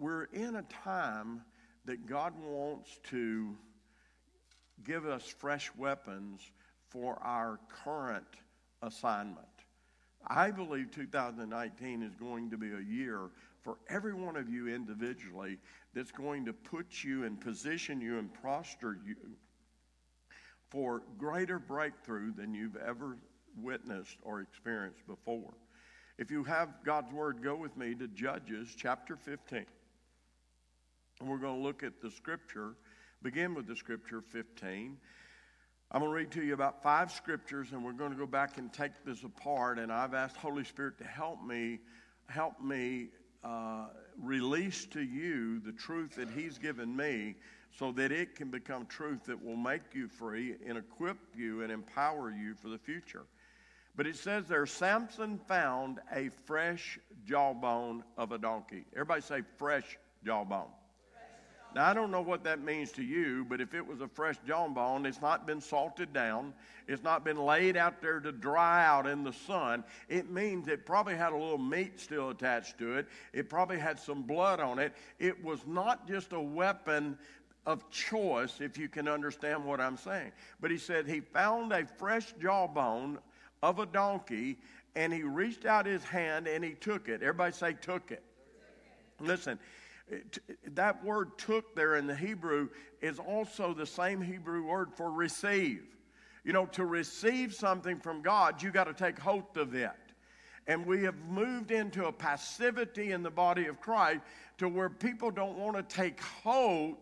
[0.00, 1.42] we're in a time
[1.84, 3.54] that God wants to
[4.84, 6.40] give us fresh weapons
[6.88, 8.24] for our current
[8.82, 9.46] assignment.
[10.26, 13.30] I believe 2019 is going to be a year
[13.62, 15.58] for every one of you individually
[15.94, 19.16] that's going to put you and position you and prosper you
[20.70, 23.18] for greater breakthrough than you've ever
[23.60, 25.52] witnessed or experienced before.
[26.16, 29.66] If you have God's Word, go with me to Judges chapter 15.
[31.22, 32.76] We're going to look at the scripture,
[33.22, 34.96] begin with the scripture 15.
[35.92, 38.56] I'm going to read to you about five scriptures, and we're going to go back
[38.56, 39.78] and take this apart.
[39.78, 41.80] And I've asked Holy Spirit to help me,
[42.28, 43.08] help me
[43.44, 43.88] uh,
[44.18, 47.34] release to you the truth that He's given me
[47.70, 51.70] so that it can become truth that will make you free and equip you and
[51.70, 53.26] empower you for the future.
[53.94, 58.86] But it says there, Samson found a fresh jawbone of a donkey.
[58.94, 60.70] Everybody say fresh jawbone.
[61.74, 64.36] Now, I don't know what that means to you, but if it was a fresh
[64.46, 66.52] jawbone, it's not been salted down,
[66.88, 69.84] it's not been laid out there to dry out in the sun.
[70.08, 73.98] It means it probably had a little meat still attached to it, it probably had
[73.98, 74.94] some blood on it.
[75.18, 77.16] It was not just a weapon
[77.66, 80.32] of choice, if you can understand what I'm saying.
[80.60, 83.18] But he said he found a fresh jawbone
[83.62, 84.58] of a donkey
[84.96, 87.22] and he reached out his hand and he took it.
[87.22, 88.22] Everybody say, took it.
[89.20, 89.58] Listen,
[90.74, 92.68] that word took there in the Hebrew
[93.00, 95.84] is also the same Hebrew word for receive.
[96.44, 99.90] You know, to receive something from God, you got to take hold of it.
[100.66, 104.20] And we have moved into a passivity in the body of Christ
[104.58, 106.96] to where people don't want to take hold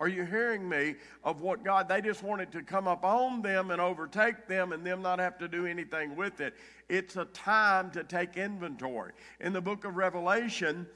[0.00, 0.94] are you hearing me?
[1.24, 4.72] Of what God, they just want it to come up on them and overtake them
[4.72, 6.54] and them not have to do anything with it.
[6.88, 9.12] It's a time to take inventory.
[9.40, 10.86] In the book of Revelation,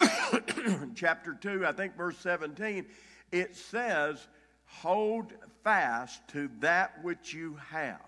[0.94, 2.86] chapter 2, I think verse 17,
[3.32, 4.26] it says,
[4.66, 8.00] Hold fast to that which you have.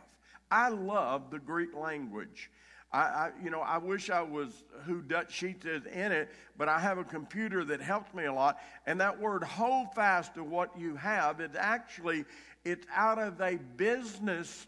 [0.50, 2.50] I love the Greek language.
[2.92, 6.68] I, I, you know, I wish I was who Dutch Sheets is in it, but
[6.68, 8.58] I have a computer that helps me a lot.
[8.86, 12.24] And that word hold fast to what you have, it's actually,
[12.64, 14.66] it's out of a business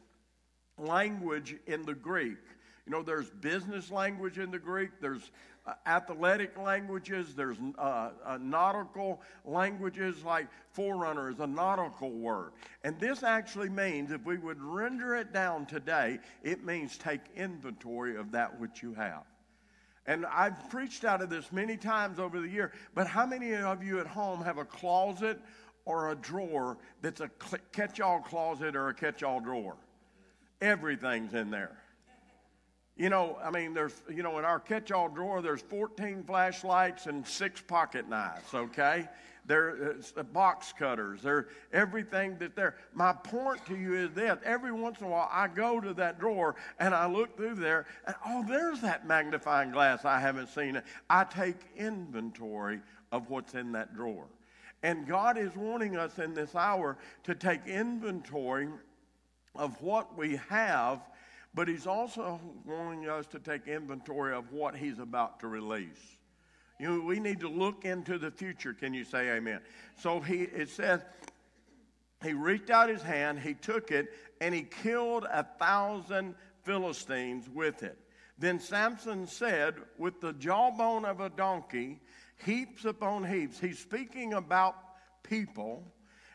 [0.79, 2.39] language in the Greek.
[2.87, 5.31] You know, there's business language in the Greek, there's
[5.87, 12.53] athletic languages, there's uh, uh, nautical languages, like forerunner is a nautical word.
[12.85, 18.17] And this actually means, if we would render it down today, it means take inventory
[18.17, 19.25] of that which you have.
[20.07, 23.83] And I've preached out of this many times over the year, but how many of
[23.83, 25.39] you at home have a closet
[25.85, 27.31] or a drawer that's a
[27.73, 29.77] catch all closet or a catch all drawer?
[30.61, 31.77] Everything's in there.
[32.99, 37.07] You know, I mean, there's, you know, in our catch all drawer, there's 14 flashlights
[37.07, 39.09] and six pocket knives, okay?
[39.47, 42.75] There's uh, box cutters, there everything that there.
[42.93, 46.19] My point to you is this every once in a while, I go to that
[46.19, 50.05] drawer and I look through there, and oh, there's that magnifying glass.
[50.05, 50.85] I haven't seen it.
[51.09, 52.81] I take inventory
[53.13, 54.27] of what's in that drawer.
[54.83, 58.69] And God is wanting us in this hour to take inventory
[59.55, 61.01] of what we have
[61.55, 66.17] but he's also wanting us to take inventory of what he's about to release.
[66.79, 68.73] You know, we need to look into the future.
[68.73, 69.61] Can you say amen?
[69.97, 71.05] So he it says
[72.23, 77.83] he reached out his hand, he took it, and he killed a thousand Philistines with
[77.83, 77.99] it.
[78.39, 82.01] Then Samson said, with the jawbone of a donkey,
[82.45, 83.59] heaps upon heaps.
[83.59, 84.77] He's speaking about
[85.23, 85.83] people,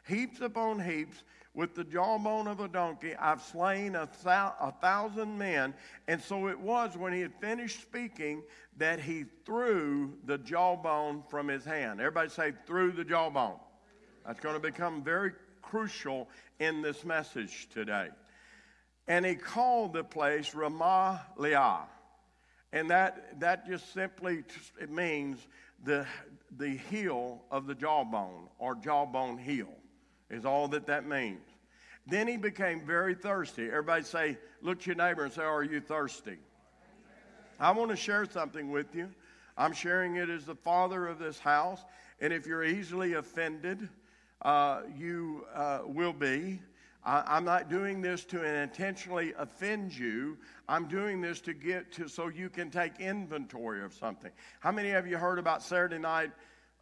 [0.08, 1.24] heaps upon heaps
[1.56, 5.74] with the jawbone of a donkey, I've slain a, thou- a thousand men.
[6.08, 8.42] And so it was when he had finished speaking
[8.78, 12.00] that he threw the jawbone from his hand.
[12.00, 13.60] Everybody say, threw the jawbone.
[14.26, 16.28] That's going to become very crucial
[16.60, 18.10] in this message today.
[19.08, 21.82] And he called the place Ramath Lehi.
[22.72, 24.44] And that, that just simply
[24.82, 25.38] it means
[25.84, 26.08] the,
[26.58, 29.68] the heel of the jawbone or jawbone heel
[30.34, 31.42] is all that that means.
[32.06, 33.68] Then he became very thirsty.
[33.68, 36.38] Everybody say, look to your neighbor and say, Are you thirsty?
[37.60, 39.10] I want to share something with you.
[39.58, 41.82] I'm sharing it as the father of this house.
[42.20, 43.88] And if you're easily offended,
[44.42, 46.60] uh, you uh, will be.
[47.06, 50.38] I, am not doing this to intentionally offend you.
[50.70, 54.32] I'm doing this to get to so you can take inventory of something.
[54.62, 56.32] How many of you heard about Saturday night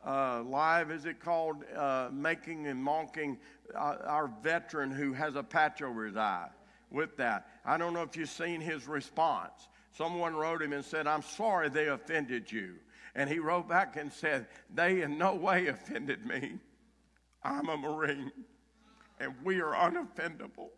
[0.06, 3.38] uh, live, is it called, uh, making and mocking
[3.75, 6.50] uh, our veteran who has a patch over his eye
[6.89, 7.48] with that.
[7.65, 9.68] I don't know if you've seen his response.
[9.92, 12.75] Someone wrote him and said, I'm sorry they offended you.
[13.15, 16.59] And he wrote back and said, They in no way offended me.
[17.44, 18.31] I'm a Marine,
[19.19, 20.69] and we are unoffendable.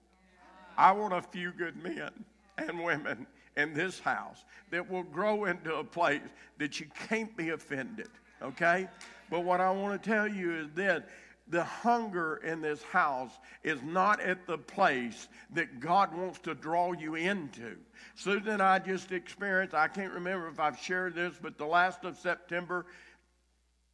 [0.78, 2.12] I want a few good men
[2.58, 3.28] and women
[3.58, 6.22] in this house that will grow into a place
[6.58, 8.10] that you can't be offended,
[8.44, 8.88] okay?
[9.30, 11.04] But what I want to tell you is this
[11.50, 13.32] the hunger in this house
[13.64, 17.76] is not at the place that God wants to draw you into.
[18.16, 22.06] Susan and I just experienced, I can't remember if I've shared this, but the last
[22.06, 22.86] of September,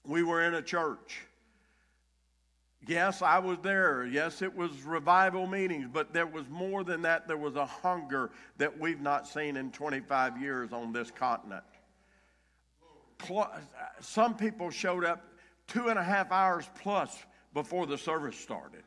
[0.05, 1.21] we were in a church.
[2.87, 4.05] Yes, I was there.
[4.05, 7.27] Yes, it was revival meetings, but there was more than that.
[7.27, 11.63] There was a hunger that we've not seen in 25 years on this continent.
[14.01, 15.23] Some people showed up
[15.67, 17.17] two and a half hours plus
[17.53, 18.83] before the service started.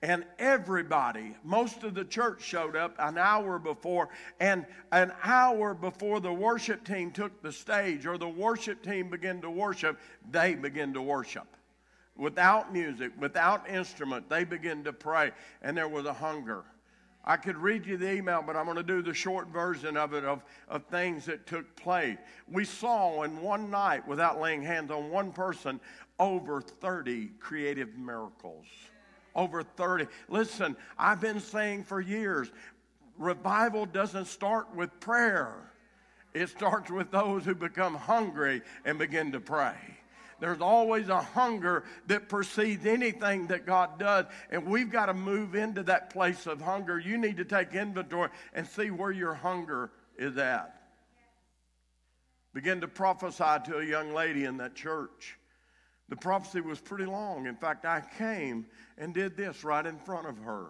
[0.00, 6.20] And everybody, most of the church showed up an hour before, and an hour before
[6.20, 9.98] the worship team took the stage or the worship team began to worship,
[10.30, 11.48] they began to worship.
[12.16, 15.32] Without music, without instrument, they began to pray,
[15.62, 16.62] and there was a hunger.
[17.24, 20.14] I could read you the email, but I'm going to do the short version of
[20.14, 22.16] it of, of things that took place.
[22.50, 25.80] We saw in one night, without laying hands on one person,
[26.18, 28.66] over 30 creative miracles.
[29.34, 30.06] Over 30.
[30.28, 32.50] Listen, I've been saying for years
[33.18, 35.72] revival doesn't start with prayer,
[36.34, 39.74] it starts with those who become hungry and begin to pray.
[40.40, 44.26] There's always a hunger that precedes anything that God does.
[44.50, 46.98] And we've got to move into that place of hunger.
[46.98, 50.74] You need to take inventory and see where your hunger is at.
[52.54, 55.36] Begin to prophesy to a young lady in that church.
[56.08, 57.46] The prophecy was pretty long.
[57.46, 60.68] In fact, I came and did this right in front of her.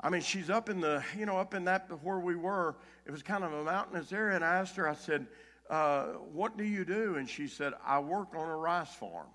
[0.00, 2.76] I mean, she's up in the, you know, up in that where we were.
[3.06, 4.34] It was kind of a mountainous area.
[4.34, 5.26] And I asked her, I said,
[5.70, 7.16] uh, What do you do?
[7.16, 9.28] And she said, I work on a rice farm.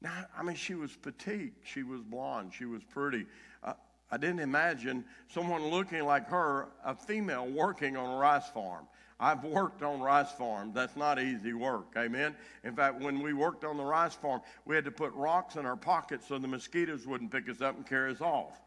[0.00, 1.52] Now, I mean, she was petite.
[1.62, 2.52] She was blonde.
[2.54, 3.26] She was pretty.
[3.62, 3.74] Uh,
[4.10, 8.86] I didn't imagine someone looking like her, a female, working on a rice farm.
[9.20, 10.74] I've worked on rice farms.
[10.74, 11.92] That's not easy work.
[11.98, 12.34] Amen.
[12.64, 15.66] In fact, when we worked on the rice farm, we had to put rocks in
[15.66, 18.62] our pockets so the mosquitoes wouldn't pick us up and carry us off.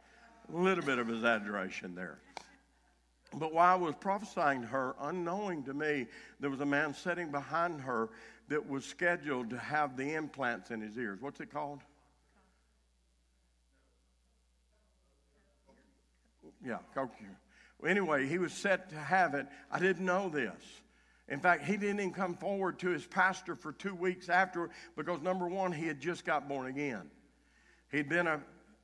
[0.53, 2.19] A little bit of exaggeration there.
[3.35, 6.07] But while I was prophesying to her, unknowing to me,
[6.39, 8.09] there was a man sitting behind her
[8.49, 11.19] that was scheduled to have the implants in his ears.
[11.21, 11.79] What's it called?
[16.65, 17.35] Yeah, cochlear.
[17.81, 19.47] Well, anyway, he was set to have it.
[19.71, 20.81] I didn't know this.
[21.27, 25.21] In fact, he didn't even come forward to his pastor for two weeks after because,
[25.21, 27.09] number one, he had just got born again.
[27.91, 28.41] He'd been a,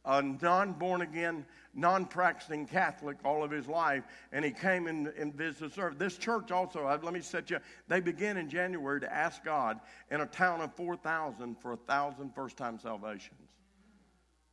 [0.09, 1.45] a non born again,
[1.75, 5.99] non practicing Catholic all of his life, and he came and, and visited.
[5.99, 9.79] This church also, uh, let me set you, they began in January to ask God
[10.09, 13.49] in a town of 4,000 for a thousand first time salvations.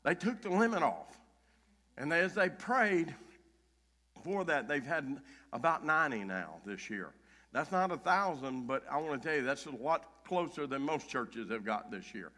[0.05, 1.19] They took the limit off.
[1.99, 3.15] And as they prayed,
[4.23, 5.21] for that, they've had
[5.53, 7.13] about 90 now this year.
[7.53, 10.83] That's not a thousand, but I want to tell you that's a lot closer than
[10.83, 12.33] most churches have got this year.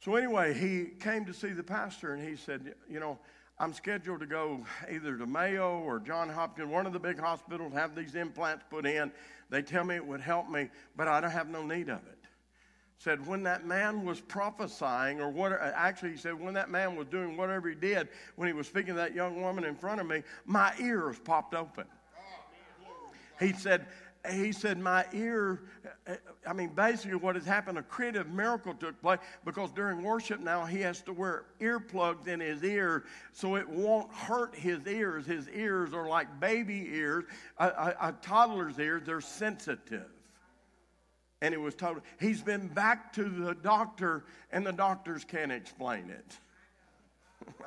[0.00, 3.18] So, anyway, he came to see the pastor and he said, You know,
[3.58, 7.72] I'm scheduled to go either to Mayo or John Hopkins, one of the big hospitals,
[7.74, 9.12] have these implants put in.
[9.50, 12.20] They tell me it would help me, but I don't have no need of it
[13.00, 17.06] said when that man was prophesying, or what, actually, he said when that man was
[17.06, 20.06] doing whatever he did, when he was speaking to that young woman in front of
[20.06, 21.86] me, my ears popped open.
[23.40, 23.86] He said,
[24.28, 25.62] he said, my ear,
[26.46, 30.66] I mean, basically what has happened, a creative miracle took place because during worship now
[30.66, 35.24] he has to wear earplugs in his ear so it won't hurt his ears.
[35.24, 37.24] His ears are like baby ears,
[37.58, 40.10] a, a, a toddler's ears, they're sensitive.
[41.40, 46.10] And it was told he's been back to the doctor and the doctors can't explain
[46.10, 46.38] it.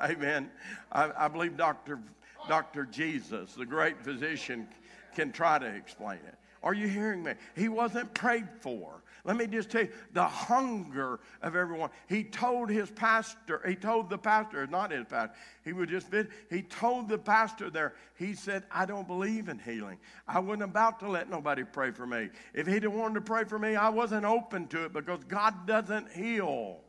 [0.00, 0.50] Amen.
[0.92, 1.98] I, I, believe dr
[2.46, 4.68] dr jesus the great physician
[5.16, 9.46] can try to explain it are you hearing me he wasn't prayed for let me
[9.46, 11.88] just tell you the hunger of everyone.
[12.08, 16.08] He told his pastor, he told the pastor, not his pastor, he would just
[16.50, 19.98] he told the pastor there, he said, I don't believe in healing.
[20.28, 22.28] I wasn't about to let nobody pray for me.
[22.52, 25.66] If he didn't want to pray for me, I wasn't open to it because God
[25.66, 26.80] doesn't heal.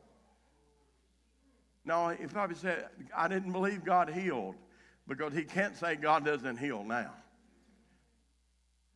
[1.86, 4.56] No, he probably said, I didn't believe God healed
[5.08, 7.14] because he can't say God doesn't heal now.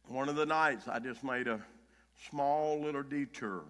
[0.10, 1.62] One of the nights I just made a
[2.30, 3.64] small little detour.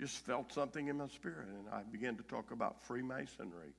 [0.00, 3.74] Just felt something in my spirit, and I began to talk about Freemasonry.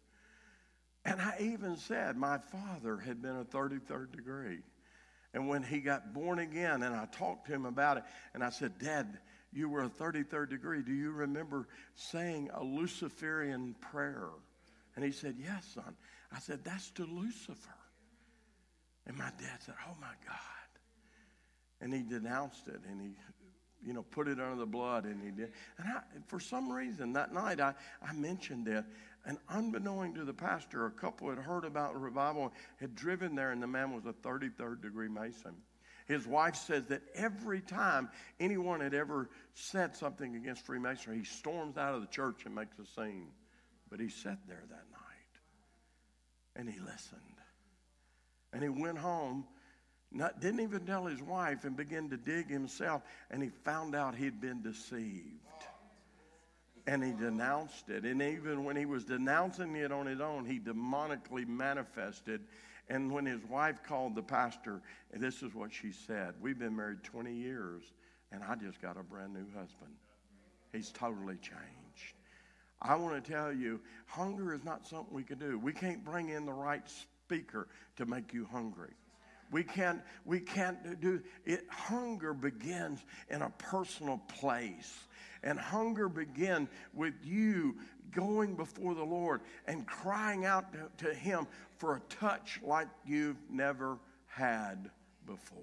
[1.06, 4.60] And I even said my father had been a 33rd degree.
[5.34, 8.04] And when he got born again, and I talked to him about it,
[8.34, 9.18] and I said, Dad,
[9.54, 10.84] you were a 33rd degree.
[10.84, 14.30] Do you remember saying a Luciferian prayer?
[14.96, 15.96] And he said, Yes, son.
[16.32, 17.56] I said, That's to Lucifer.
[19.08, 20.61] And my dad said, Oh my God.
[21.82, 23.10] And he denounced it and he,
[23.86, 25.52] you know, put it under the blood and he did.
[25.78, 28.86] And I, for some reason that night I, I mentioned it.
[29.26, 33.52] And unbeknown to the pastor, a couple had heard about the revival, had driven there,
[33.52, 35.54] and the man was a 33rd degree Mason.
[36.08, 38.10] His wife says that every time
[38.40, 42.78] anyone had ever said something against Freemasonry, he storms out of the church and makes
[42.80, 43.28] a scene.
[43.90, 45.40] But he sat there that night
[46.56, 47.22] and he listened.
[48.54, 49.46] And he went home,
[50.12, 54.16] not, didn't even tell his wife, and began to dig himself, and he found out
[54.16, 55.38] he'd been deceived.
[56.88, 58.04] And he denounced it.
[58.04, 62.42] And even when he was denouncing it on his own, he demonically manifested.
[62.90, 64.82] And when his wife called the pastor,
[65.14, 67.84] this is what she said We've been married 20 years,
[68.32, 69.94] and I just got a brand new husband.
[70.74, 72.16] He's totally changed.
[72.82, 75.60] I want to tell you, hunger is not something we can do.
[75.60, 78.94] We can't bring in the right speaker to make you hungry.
[79.52, 81.66] We can't, we can't do it.
[81.70, 84.98] Hunger begins in a personal place.
[85.44, 87.76] And hunger begins with you
[88.12, 93.38] going before the Lord and crying out to, to Him for a touch like you've
[93.50, 94.90] never had
[95.26, 95.60] before.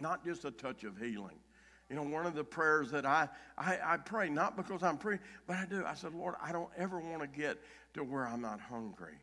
[0.00, 1.38] Not just a touch of healing.
[1.88, 3.28] You know, one of the prayers that I,
[3.58, 5.84] I, I pray, not because I'm praying, but I do.
[5.84, 7.58] I said, Lord, I don't ever want to get
[7.94, 9.18] to where I'm not hungry.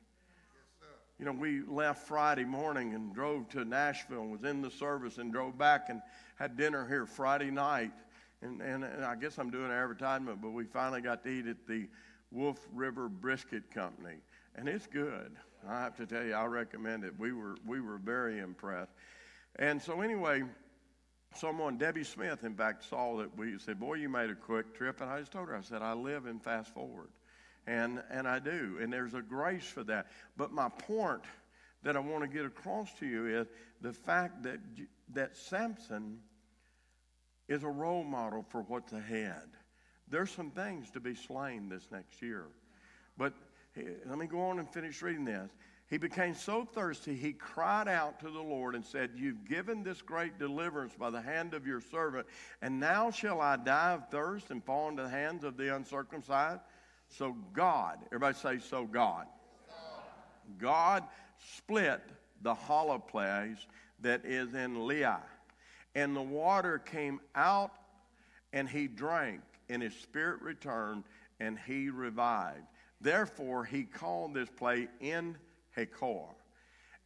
[1.19, 5.17] You know, we left Friday morning and drove to Nashville and was in the service
[5.17, 6.01] and drove back and
[6.35, 7.91] had dinner here Friday night.
[8.43, 11.65] And, and, and I guess I'm doing advertisement, but we finally got to eat at
[11.67, 11.87] the
[12.31, 14.17] Wolf River Brisket Company.
[14.55, 15.35] And it's good.
[15.67, 17.13] I have to tell you, I recommend it.
[17.17, 18.91] We were, we were very impressed.
[19.55, 20.43] And so, anyway,
[21.33, 25.01] someone, Debbie Smith, in fact, saw that we said, Boy, you made a quick trip.
[25.01, 27.09] And I just told her, I said, I live in fast forward.
[27.67, 28.77] And, and I do.
[28.81, 30.07] And there's a grace for that.
[30.37, 31.23] But my point
[31.83, 33.47] that I want to get across to you is
[33.81, 34.59] the fact that,
[35.13, 36.19] that Samson
[37.47, 39.49] is a role model for what's ahead.
[40.09, 42.45] There's some things to be slain this next year.
[43.17, 43.33] But
[44.05, 45.51] let me go on and finish reading this.
[45.89, 50.01] He became so thirsty, he cried out to the Lord and said, You've given this
[50.01, 52.27] great deliverance by the hand of your servant,
[52.61, 56.59] and now shall I die of thirst and fall into the hands of the uncircumcised?
[57.09, 59.25] So God, everybody say, so God.
[60.57, 61.03] God
[61.55, 62.01] split
[62.41, 63.57] the hollow place
[64.01, 65.19] that is in Lehi.
[65.95, 67.71] And the water came out,
[68.53, 71.03] and he drank, and his spirit returned,
[71.39, 72.65] and he revived.
[73.01, 75.37] Therefore, he called this place En
[75.75, 76.33] Hakkore,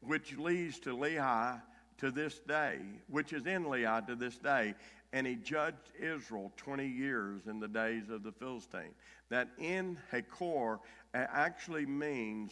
[0.01, 1.61] which leads to Lehi
[1.97, 4.73] to this day, which is in Lehi to this day.
[5.13, 8.93] And he judged Israel 20 years in the days of the Philistine
[9.31, 10.79] that En Hakkore
[11.13, 12.51] actually means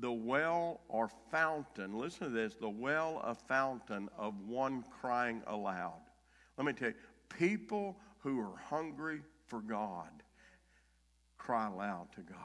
[0.00, 1.96] the well or fountain.
[1.98, 6.00] Listen to this the well or fountain of one crying aloud.
[6.56, 6.94] Let me tell you,
[7.38, 10.10] people who are hungry for God
[11.38, 12.36] cry aloud to God.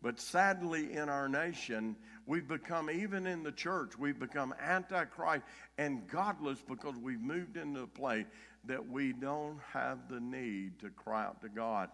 [0.00, 5.44] But sadly, in our nation, we've become, even in the church, we've become antichrist
[5.76, 8.26] and godless because we've moved into a place
[8.64, 11.90] that we don't have the need to cry out to God.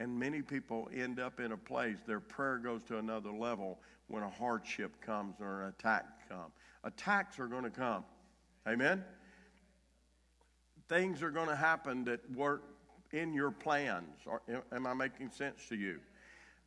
[0.00, 4.22] And many people end up in a place, their prayer goes to another level when
[4.22, 6.52] a hardship comes or an attack comes.
[6.84, 8.04] Attacks are going to come.
[8.66, 9.04] Amen?
[10.88, 12.62] Things are going to happen that weren't
[13.12, 14.20] in your plans.
[14.26, 15.98] Or, am I making sense to you?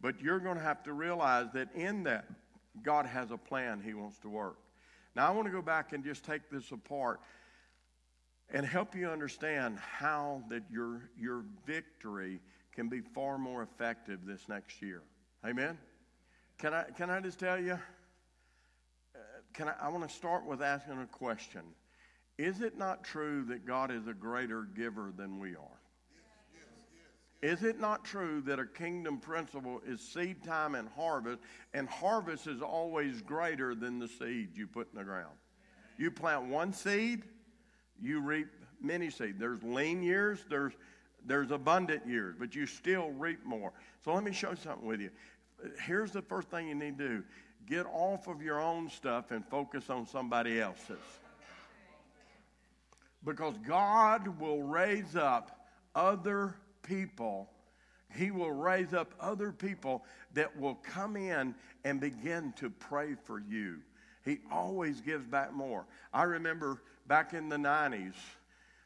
[0.02, 2.26] But you're going to have to realize that in that,
[2.84, 4.58] God has a plan He wants to work.
[5.16, 7.20] Now, I want to go back and just take this apart
[8.54, 12.40] and help you understand how that your, your victory
[12.74, 15.02] can be far more effective this next year.
[15.46, 15.78] Amen?
[16.58, 17.74] Can I, can I just tell you?
[17.74, 19.18] Uh,
[19.54, 21.62] can I, I want to start with asking a question.
[22.38, 25.82] Is it not true that God is a greater giver than we are?
[27.42, 31.40] Is it not true that a kingdom principle is seed time and harvest,
[31.74, 35.36] and harvest is always greater than the seed you put in the ground?
[35.98, 37.24] You plant one seed,
[38.00, 38.48] you reap
[38.80, 39.40] many seed.
[39.40, 40.74] There's lean years, there's
[41.26, 43.72] there's abundant years, but you still reap more.
[44.04, 45.10] So let me show something with you.
[45.86, 47.24] Here's the first thing you need to do
[47.68, 50.98] get off of your own stuff and focus on somebody else's.
[53.24, 57.50] Because God will raise up other people.
[58.16, 61.54] He will raise up other people that will come in
[61.86, 63.78] and begin to pray for you.
[64.26, 65.86] He always gives back more.
[66.14, 68.14] I remember back in the 90s,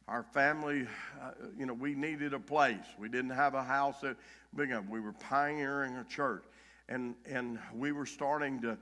[0.07, 0.87] our family,
[1.21, 2.85] uh, you know, we needed a place.
[2.99, 4.17] We didn't have a house that
[4.55, 4.85] big enough.
[4.89, 6.43] We were pioneering a church,
[6.87, 8.77] and and we were starting to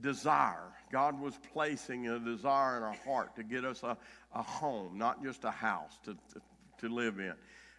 [0.00, 0.72] desire.
[0.90, 3.96] God was placing a desire in our heart to get us a,
[4.34, 6.40] a home, not just a house to, to,
[6.78, 7.34] to live in.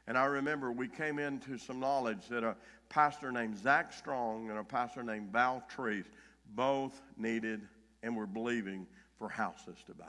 [0.07, 2.55] And I remember we came into some knowledge that a
[2.89, 6.05] pastor named Zach Strong and a pastor named Val Trees
[6.55, 7.61] both needed
[8.01, 10.05] and were believing for houses to buy.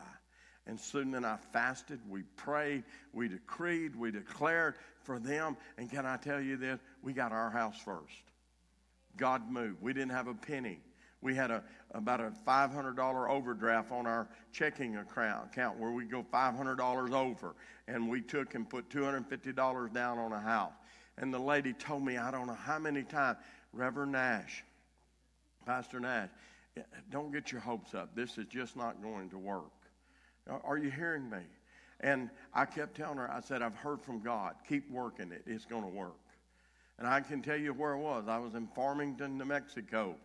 [0.70, 5.56] And soon then I fasted, we prayed, we decreed, we declared for them.
[5.76, 6.78] And can I tell you this?
[7.02, 8.22] We got our house first.
[9.16, 9.82] God moved.
[9.82, 10.78] We didn't have a penny.
[11.22, 16.24] We had a, about a $500 overdraft on our checking account, account where we go
[16.32, 17.56] $500 over.
[17.88, 20.72] And we took and put $250 down on a house.
[21.18, 23.38] And the lady told me, I don't know how many times,
[23.72, 24.62] Reverend Nash,
[25.66, 26.28] Pastor Nash,
[26.76, 28.14] eh, don't get your hopes up.
[28.14, 29.72] This is just not going to work.
[30.48, 31.38] Are you hearing me?
[32.00, 34.54] And I kept telling her, I said, I've heard from God.
[34.68, 35.42] Keep working it.
[35.46, 36.16] It's going to work.
[36.98, 38.24] And I can tell you where it was.
[38.28, 40.16] I was in Farmington, New Mexico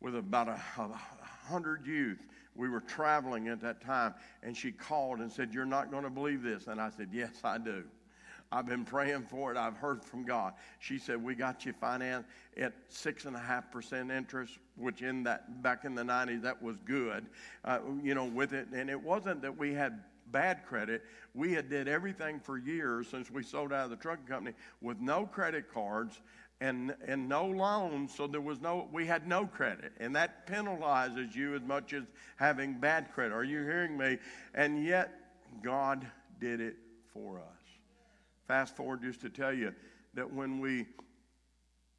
[0.00, 1.00] with about a, a
[1.48, 2.20] hundred youth.
[2.54, 6.10] We were traveling at that time, and she called and said, You're not going to
[6.10, 6.66] believe this.
[6.66, 7.84] And I said, Yes, I do.
[8.50, 9.58] I've been praying for it.
[9.58, 10.54] I've heard from God.
[10.78, 15.22] She said, We got you financed at six and a half percent interest, which in
[15.24, 17.26] that back in the 90s, that was good.
[17.64, 18.68] Uh, you know, with it.
[18.72, 20.00] And it wasn't that we had
[20.32, 21.04] bad credit.
[21.34, 24.98] We had did everything for years since we sold out of the trucking company with
[25.00, 26.20] no credit cards
[26.60, 31.34] and and no loans so there was no we had no credit and that penalizes
[31.34, 32.02] you as much as
[32.36, 34.18] having bad credit are you hearing me
[34.54, 35.20] and yet
[35.62, 36.04] god
[36.40, 36.76] did it
[37.12, 37.57] for us
[38.48, 39.72] fast forward just to tell you
[40.14, 40.86] that when we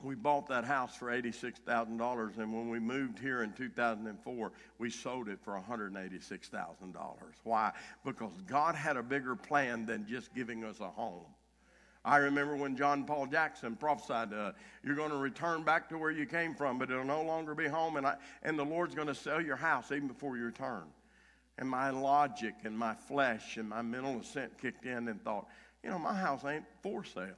[0.01, 5.27] we bought that house for $86,000 and when we moved here in 2004 we sold
[5.27, 7.71] it for $186,000 why?
[8.03, 11.25] Because god had a bigger plan than just giving us a home.
[12.05, 14.53] I remember when John Paul Jackson prophesied, uh,
[14.83, 17.67] You're going to return back to where you came from, but it'll no longer be
[17.67, 20.83] home, and, I, and the Lord's going to sell your house even before you return.
[21.57, 25.47] And my logic and my flesh and my mental assent kicked in and thought,
[25.83, 27.35] You know, my house ain't for sale.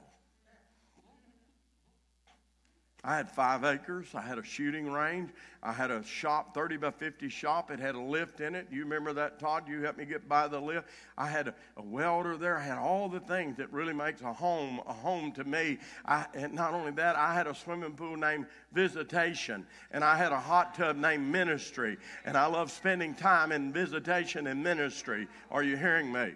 [3.03, 4.09] I had five acres.
[4.13, 5.31] I had a shooting range.
[5.63, 7.71] I had a shop, 30 by 50 shop.
[7.71, 8.67] It had a lift in it.
[8.71, 9.63] You remember that, Todd?
[9.67, 10.87] You helped me get by the lift.
[11.17, 12.57] I had a, a welder there.
[12.57, 15.79] I had all the things that really makes a home a home to me.
[16.05, 20.31] I, and not only that, I had a swimming pool named Visitation, and I had
[20.31, 21.97] a hot tub named Ministry.
[22.23, 25.27] And I love spending time in visitation and ministry.
[25.49, 26.33] Are you hearing me?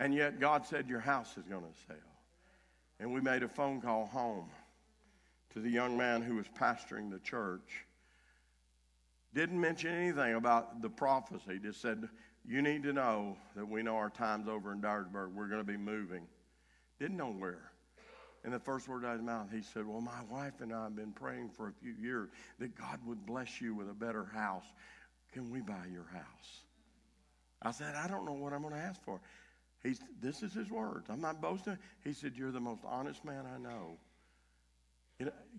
[0.00, 1.96] And yet, God said, Your house is going to sell.
[3.00, 4.50] And we made a phone call home
[5.52, 7.84] to the young man who was pastoring the church.
[9.34, 12.08] Didn't mention anything about the prophecy, just said,
[12.46, 15.32] You need to know that we know our time's over in Dyersburg.
[15.32, 16.26] We're going to be moving.
[16.98, 17.70] Didn't know where.
[18.44, 20.84] And the first word out of his mouth, he said, Well, my wife and I
[20.84, 22.28] have been praying for a few years
[22.58, 24.66] that God would bless you with a better house.
[25.32, 26.62] Can we buy your house?
[27.62, 29.20] I said, I don't know what I'm going to ask for.
[29.84, 31.06] He's, this is his words.
[31.10, 31.78] I'm not boasting.
[32.02, 33.98] He said, You're the most honest man I know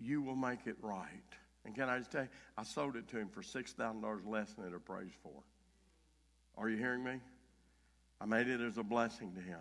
[0.00, 1.08] you will make it right.
[1.64, 4.66] And can I just tell you, I sold it to him for $6,000 less than
[4.66, 5.42] it appraised for.
[6.56, 7.20] Are you hearing me?
[8.20, 9.58] I made it as a blessing to him.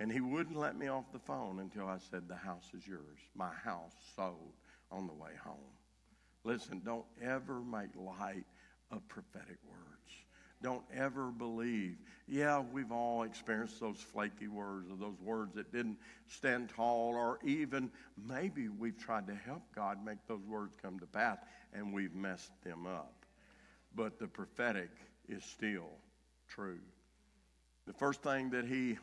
[0.00, 3.18] And he wouldn't let me off the phone until I said, The house is yours.
[3.34, 4.52] My house sold
[4.90, 5.56] on the way home.
[6.44, 8.44] Listen, don't ever make light
[8.90, 9.93] of prophetic words.
[10.64, 11.98] Don't ever believe.
[12.26, 17.38] Yeah, we've all experienced those flaky words or those words that didn't stand tall, or
[17.44, 17.90] even
[18.26, 21.36] maybe we've tried to help God make those words come to pass
[21.74, 23.26] and we've messed them up.
[23.94, 24.88] But the prophetic
[25.28, 25.90] is still
[26.48, 26.80] true.
[27.86, 28.96] The first thing that he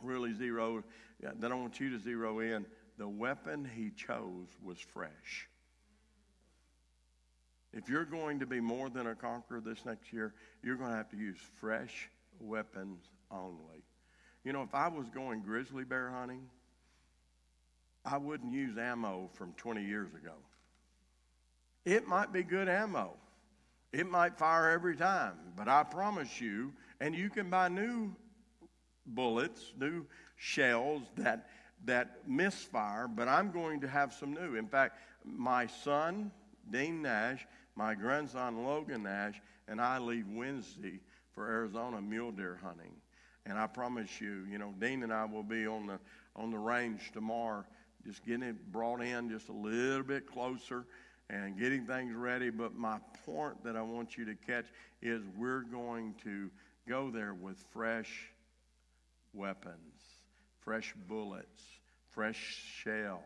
[0.00, 0.84] really zeroed,
[1.20, 2.64] that I want you to zero in,
[2.96, 5.48] the weapon he chose was fresh.
[7.72, 10.96] If you're going to be more than a conqueror this next year, you're going to
[10.96, 12.98] have to use fresh weapons
[13.30, 13.84] only.
[14.44, 16.42] You know, if I was going grizzly bear hunting,
[18.04, 20.32] I wouldn't use ammo from 20 years ago.
[21.84, 23.16] It might be good ammo.
[23.92, 28.14] It might fire every time, but I promise you, and you can buy new
[29.06, 30.06] bullets, new
[30.36, 31.48] shells that
[31.86, 34.56] that misfire, but I'm going to have some new.
[34.56, 36.30] In fact, my son,
[36.70, 37.46] Dean Nash,
[37.80, 41.00] my grandson Logan Nash and I leave Wednesday
[41.34, 42.92] for Arizona mule deer hunting.
[43.46, 45.98] And I promise you, you know, Dean and I will be on the
[46.36, 47.64] on the range tomorrow,
[48.04, 50.84] just getting it brought in just a little bit closer
[51.30, 52.50] and getting things ready.
[52.50, 54.66] But my point that I want you to catch
[55.00, 56.50] is we're going to
[56.86, 58.30] go there with fresh
[59.32, 60.02] weapons,
[60.58, 61.62] fresh bullets,
[62.10, 63.22] fresh shells.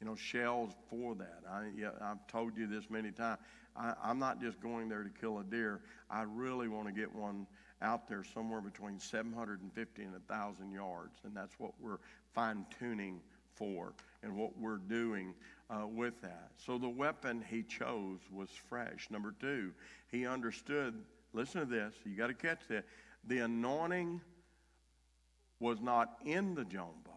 [0.00, 1.42] You know, shells for that.
[1.48, 3.38] I, yeah, I've told you this many times.
[3.76, 5.80] I, I'm not just going there to kill a deer.
[6.10, 7.46] I really want to get one
[7.80, 11.98] out there somewhere between 750 and 1,000 yards, and that's what we're
[12.32, 13.20] fine tuning
[13.54, 15.34] for and what we're doing
[15.70, 16.50] uh, with that.
[16.56, 19.08] So the weapon he chose was fresh.
[19.10, 19.72] Number two,
[20.10, 20.94] he understood.
[21.32, 21.94] Listen to this.
[22.04, 22.84] You got to catch that.
[23.26, 24.20] The anointing
[25.60, 27.12] was not in the jawbone.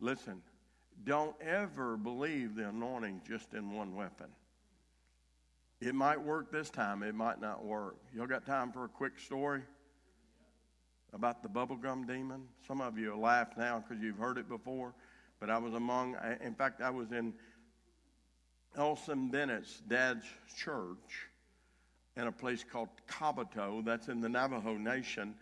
[0.00, 0.42] Listen,
[1.04, 4.26] don't ever believe the anointing just in one weapon.
[5.80, 7.96] It might work this time, it might not work.
[8.14, 9.62] Y'all got time for a quick story
[11.12, 12.42] about the bubblegum demon?
[12.66, 14.92] Some of you laugh now because you've heard it before,
[15.40, 17.32] but I was among, in fact, I was in
[18.76, 21.28] Elson Bennett's dad's church
[22.16, 25.34] in a place called Kaibeto, that's in the Navajo Nation.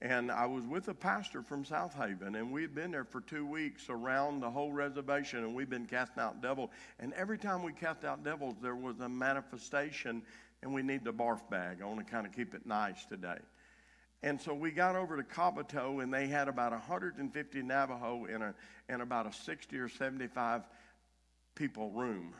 [0.00, 3.44] And I was with a pastor from South Haven, and we'd been there for two
[3.44, 6.70] weeks around the whole reservation, and we'd been casting out devils.
[7.00, 10.22] And every time we cast out devils, there was a manifestation,
[10.62, 11.78] and we need the barf bag.
[11.82, 13.38] I want to kind of keep it nice today.
[14.22, 18.54] And so we got over to Kaibeto, and they had about 150 Navajo in, a,
[18.88, 20.62] in about a 60 or 75
[21.56, 22.34] people room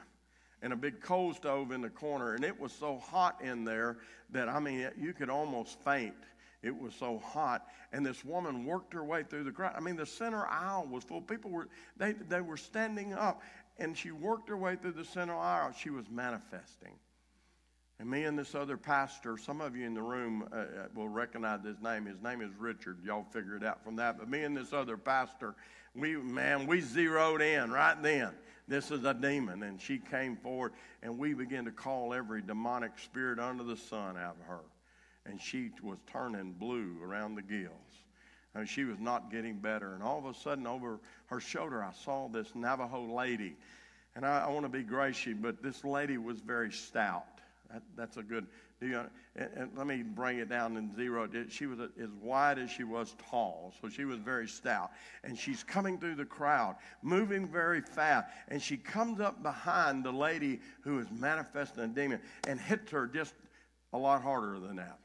[0.62, 2.34] and a big coal stove in the corner.
[2.34, 3.98] And it was so hot in there
[4.30, 6.14] that, I mean, you could almost faint.
[6.62, 7.66] It was so hot.
[7.92, 9.74] And this woman worked her way through the crowd.
[9.76, 11.20] I mean, the center aisle was full.
[11.20, 13.42] People were, they, they were standing up.
[13.78, 15.72] And she worked her way through the center aisle.
[15.72, 16.94] She was manifesting.
[18.00, 21.08] And me and this other pastor, some of you in the room uh, uh, will
[21.08, 22.06] recognize his name.
[22.06, 22.98] His name is Richard.
[23.04, 24.18] Y'all figure it out from that.
[24.18, 25.54] But me and this other pastor,
[25.94, 28.32] we, man, we zeroed in right then.
[28.66, 29.62] This is a demon.
[29.62, 34.16] And she came forward, and we began to call every demonic spirit under the sun
[34.16, 34.60] out of her
[35.28, 37.72] and she was turning blue around the gills.
[38.54, 39.94] And she was not getting better.
[39.94, 43.56] And all of a sudden, over her shoulder, I saw this Navajo lady.
[44.16, 47.26] And I, I want to be gracious, but this lady was very stout.
[47.70, 48.46] That, that's a good.
[48.80, 49.04] You,
[49.36, 51.28] and, and let me bring it down in zero.
[51.50, 54.90] She was as wide as she was tall, so she was very stout.
[55.22, 58.28] And she's coming through the crowd, moving very fast.
[58.48, 63.06] And she comes up behind the lady who is manifesting a demon and hits her
[63.06, 63.34] just
[63.92, 64.98] a lot harder than that.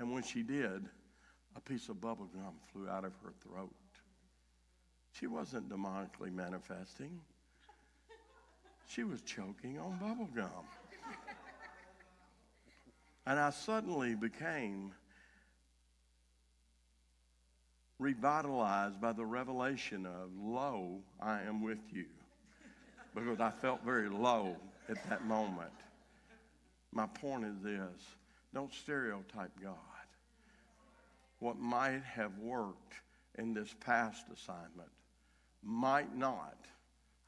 [0.00, 0.86] And when she did,
[1.54, 3.74] a piece of bubble gum flew out of her throat.
[5.12, 7.20] She wasn't demonically manifesting.
[8.88, 10.64] She was choking on bubble gum.
[13.26, 14.92] And I suddenly became
[17.98, 22.06] revitalized by the revelation of, Lo, I am with you.
[23.14, 24.56] Because I felt very low
[24.88, 25.70] at that moment.
[26.90, 28.02] My point is this
[28.54, 29.89] don't stereotype God
[31.40, 32.94] what might have worked
[33.38, 34.90] in this past assignment
[35.62, 36.56] might not.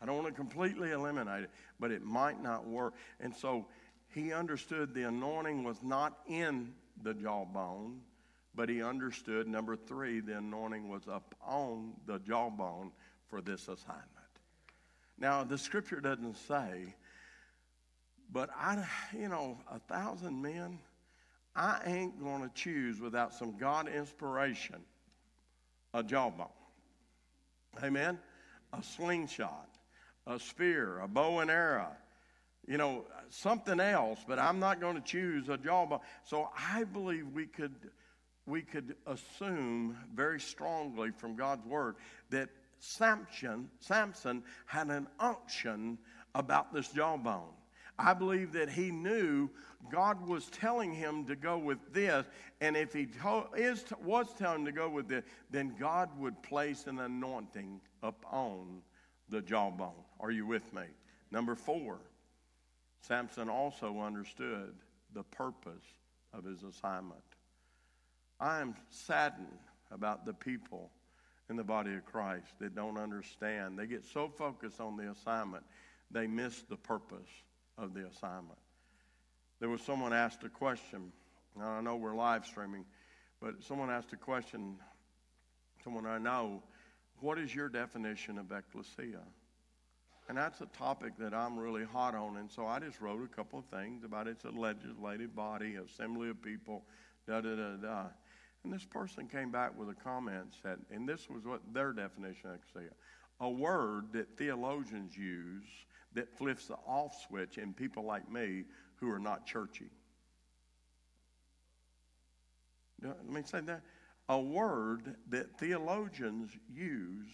[0.01, 2.94] I don't want to completely eliminate it, but it might not work.
[3.20, 3.66] And so
[4.09, 6.72] he understood the anointing was not in
[7.03, 8.01] the jawbone,
[8.55, 12.92] but he understood, number three, the anointing was upon the jawbone
[13.29, 14.09] for this assignment.
[15.18, 16.94] Now, the scripture doesn't say,
[18.31, 18.85] but I,
[19.16, 20.79] you know, a thousand men
[21.55, 24.77] I ain't going to choose without some God inspiration
[25.95, 26.47] a jawbone.
[27.83, 28.19] Amen?
[28.73, 29.69] A slingshot,
[30.27, 31.95] a spear, a bow and arrow,
[32.67, 36.01] you know, something else, but I'm not going to choose a jawbone.
[36.25, 37.75] So I believe we could
[38.47, 41.97] we could assume very strongly from God's word
[42.31, 42.49] that
[42.81, 45.99] Samson, Samson had an unction
[46.35, 47.53] about this jawbone.
[47.98, 49.50] I believe that he knew
[49.90, 52.26] God was telling him to go with this,
[52.61, 56.42] and if he to- is, was telling him to go with it, then God would
[56.42, 58.83] place an anointing upon
[59.28, 60.05] the jawbone.
[60.20, 60.85] Are you with me?
[61.31, 61.98] Number four,
[63.00, 64.74] Samson also understood
[65.12, 65.85] the purpose
[66.33, 67.22] of his assignment.
[68.40, 69.59] I am saddened
[69.90, 70.90] about the people
[71.50, 73.78] in the body of Christ that don't understand.
[73.78, 75.64] They get so focused on the assignment,
[76.11, 77.28] they miss the purpose
[77.78, 78.58] of the assignment.
[79.61, 81.12] There was someone asked a question.
[81.56, 82.85] Now, I know we're live streaming,
[83.40, 84.76] but someone asked a question,
[85.85, 86.62] someone I know,
[87.20, 89.20] what is your definition of ecclesia?
[90.28, 92.38] And that's a topic that I'm really hot on.
[92.38, 96.30] And so I just wrote a couple of things about it's a legislative body, assembly
[96.30, 96.85] of people,
[97.28, 98.04] da da da da.
[98.64, 102.50] And this person came back with a comment said, and this was what their definition
[102.50, 102.92] of ecclesia
[103.42, 105.66] a word that theologians use
[106.14, 108.64] that flips the off switch in people like me
[108.96, 109.90] who are not churchy.
[113.03, 113.83] let me say that,
[114.29, 117.27] a word that theologians use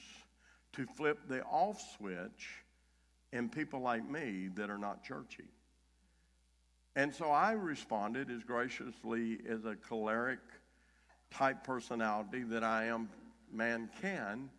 [0.73, 2.65] to flip the off switch
[3.33, 5.45] in people like me that are not churchy.
[6.97, 10.41] And so I responded as graciously as a choleric
[11.31, 13.11] type personality that I am
[13.53, 14.51] man can.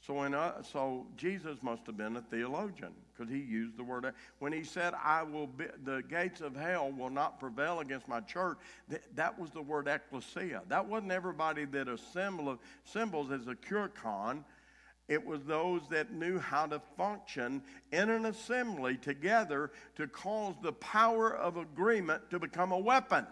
[0.00, 4.12] So, in, uh, so Jesus must have been a theologian because he used the word.
[4.38, 8.20] When he said, "I will be, the gates of hell will not prevail against my
[8.20, 10.62] church," th- that was the word ecclesia.
[10.68, 14.44] That wasn't everybody that assembled assembles as a kurkon.
[15.06, 20.72] It was those that knew how to function in an assembly together to cause the
[20.72, 23.26] power of agreement to become a weapon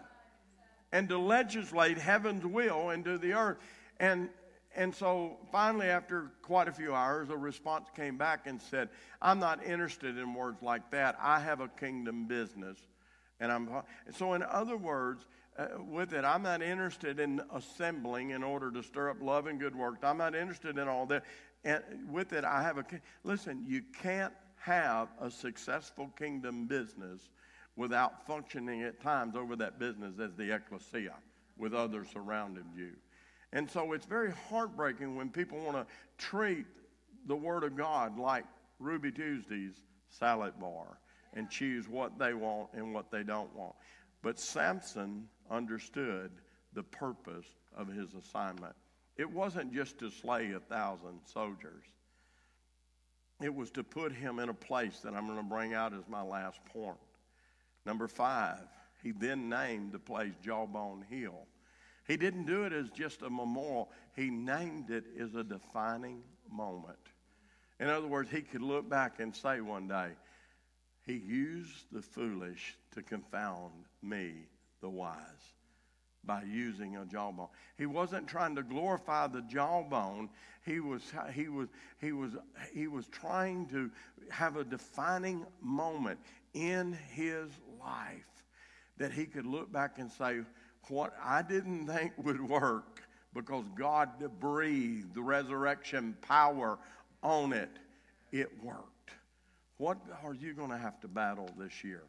[0.91, 3.57] and to legislate heaven's will into the earth.
[3.99, 4.29] And
[4.75, 8.89] and so finally, after quite a few hours, a response came back and said,
[9.21, 11.17] I'm not interested in words like that.
[11.21, 12.77] I have a kingdom business.
[13.39, 13.69] And I'm
[14.15, 15.25] so, in other words,
[15.57, 19.59] uh, with it, I'm not interested in assembling in order to stir up love and
[19.59, 19.99] good works.
[20.03, 21.23] I'm not interested in all that.
[21.63, 22.85] And with it, I have a
[23.23, 23.63] listen.
[23.67, 27.29] You can't have a successful kingdom business
[27.75, 31.13] without functioning at times over that business as the ecclesia
[31.57, 32.91] with others surrounding you.
[33.53, 35.85] And so it's very heartbreaking when people want to
[36.17, 36.65] treat
[37.27, 38.45] the Word of God like
[38.79, 39.75] Ruby Tuesday's
[40.09, 40.97] salad bar
[41.35, 43.75] and choose what they want and what they don't want.
[44.23, 46.31] But Samson understood
[46.73, 47.45] the purpose
[47.77, 48.73] of his assignment.
[49.17, 51.85] It wasn't just to slay a thousand soldiers,
[53.39, 56.07] it was to put him in a place that I'm going to bring out as
[56.07, 56.97] my last point.
[57.85, 58.61] Number five,
[59.03, 61.45] he then named the place Jawbone Hill.
[62.07, 66.97] He didn't do it as just a memorial, he named it as a defining moment.
[67.79, 70.11] In other words, he could look back and say one day,
[71.05, 74.47] He used the foolish to confound me,
[74.81, 75.53] the wise,
[76.23, 77.47] by using a jawbone.
[77.77, 80.29] He wasn't trying to glorify the jawbone.
[80.65, 81.01] He was,
[81.33, 81.67] he was,
[81.99, 82.31] he was,
[82.73, 83.91] he was trying to
[84.29, 86.19] have a defining moment
[86.53, 88.45] in his life
[88.97, 90.41] that he could look back and say,
[90.89, 96.77] what I didn't think would work because God breathed the resurrection power
[97.21, 97.69] on it,
[98.31, 99.11] it worked.
[99.77, 102.03] What are you going to have to battle this year?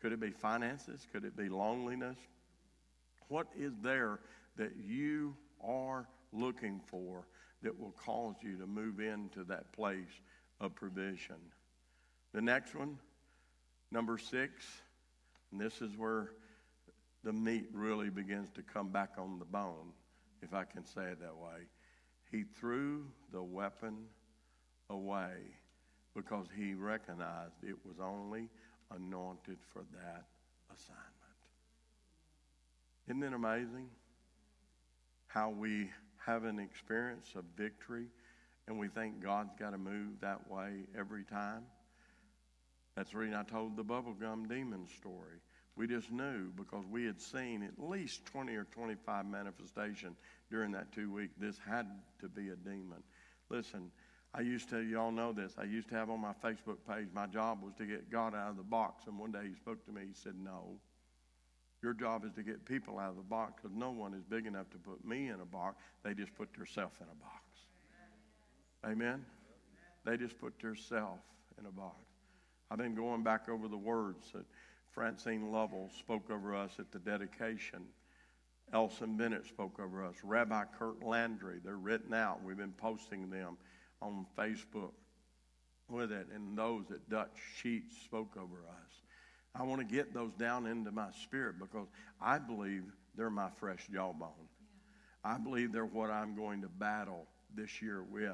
[0.00, 1.06] Could it be finances?
[1.12, 2.16] Could it be loneliness?
[3.28, 4.20] What is there
[4.56, 7.26] that you are looking for
[7.62, 10.20] that will cause you to move into that place
[10.60, 11.36] of provision?
[12.32, 12.98] The next one,
[13.90, 14.64] number six,
[15.52, 16.32] and this is where
[17.26, 19.90] the meat really begins to come back on the bone,
[20.42, 21.66] if I can say it that way.
[22.30, 23.96] He threw the weapon
[24.90, 25.34] away
[26.14, 28.48] because he recognized it was only
[28.94, 30.24] anointed for that
[30.72, 31.02] assignment.
[33.08, 33.88] Isn't it amazing
[35.26, 35.90] how we
[36.24, 38.06] have an experience of victory
[38.68, 41.64] and we think God's got to move that way every time?
[42.94, 45.40] That's the reason I told the bubblegum demon story.
[45.76, 50.16] We just knew because we had seen at least 20 or 25 manifestations
[50.50, 51.30] during that two week.
[51.38, 51.86] This had
[52.20, 53.02] to be a demon.
[53.50, 53.90] Listen,
[54.34, 57.26] I used to, y'all know this, I used to have on my Facebook page, my
[57.26, 59.06] job was to get God out of the box.
[59.06, 60.78] And one day he spoke to me, he said, No.
[61.82, 64.46] Your job is to get people out of the box because no one is big
[64.46, 65.76] enough to put me in a box.
[66.02, 67.42] They just put themselves in a box.
[68.84, 69.24] Amen?
[70.04, 71.20] They just put themselves
[71.60, 71.96] in a box.
[72.70, 74.46] I've been going back over the words that
[74.96, 77.82] Francine Lovell spoke over us at the dedication.
[78.72, 80.14] Elson Bennett spoke over us.
[80.24, 82.42] Rabbi Curt Landry, they're written out.
[82.42, 83.58] We've been posting them
[84.00, 84.92] on Facebook
[85.90, 86.28] with it.
[86.34, 89.02] And those at Dutch Sheets spoke over us.
[89.54, 92.84] I want to get those down into my spirit because I believe
[93.18, 94.48] they're my fresh jawbone.
[95.22, 98.32] I believe they're what I'm going to battle this year with.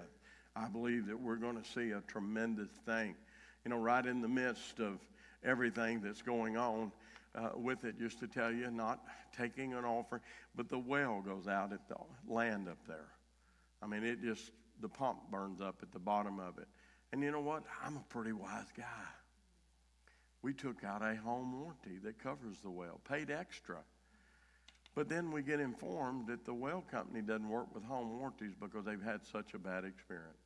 [0.55, 3.17] I believe that we're going to see a tremendous thing.
[3.65, 5.01] You know, right in the midst of
[5.45, 6.93] everything that's going on
[7.35, 9.01] uh, with it, just to tell you, not
[9.37, 10.23] taking an offering,
[10.55, 11.97] but the well goes out at the
[12.29, 13.09] land up there.
[13.83, 16.69] I mean, it just, the pump burns up at the bottom of it.
[17.13, 17.65] And you know what?
[17.85, 18.85] I'm a pretty wise guy.
[20.43, 23.79] We took out a home warranty that covers the well, paid extra.
[24.95, 28.85] But then we get informed that the well company doesn't work with home warranties because
[28.85, 30.42] they've had such a bad experience.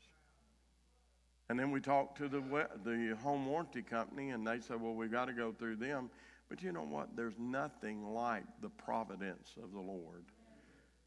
[1.49, 2.41] And then we talked to the,
[2.85, 6.11] the home warranty company, and they said, well, we've got to go through them.
[6.49, 7.17] But you know what?
[7.17, 10.25] There's nothing like the providence of the Lord.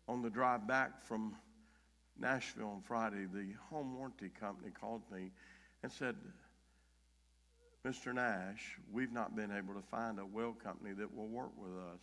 [0.07, 1.35] On the drive back from
[2.19, 5.31] Nashville on Friday, the home warranty company called me
[5.83, 6.15] and said,
[7.85, 8.13] Mr.
[8.13, 12.01] Nash, we've not been able to find a well company that will work with us.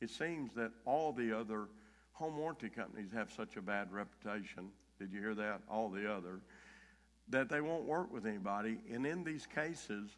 [0.00, 1.68] It seems that all the other
[2.12, 4.70] home warranty companies have such a bad reputation.
[4.98, 5.60] Did you hear that?
[5.70, 6.40] All the other.
[7.32, 8.78] That they won't work with anybody.
[8.92, 10.10] And in these cases,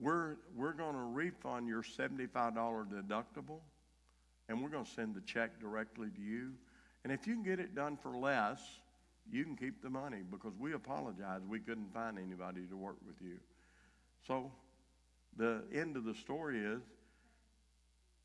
[0.00, 3.60] we're, we're going to refund your $75 deductible
[4.48, 6.52] and we're going to send the check directly to you.
[7.04, 8.60] And if you can get it done for less,
[9.30, 11.42] you can keep the money because we apologize.
[11.48, 13.36] We couldn't find anybody to work with you.
[14.26, 14.50] So
[15.36, 16.80] the end of the story is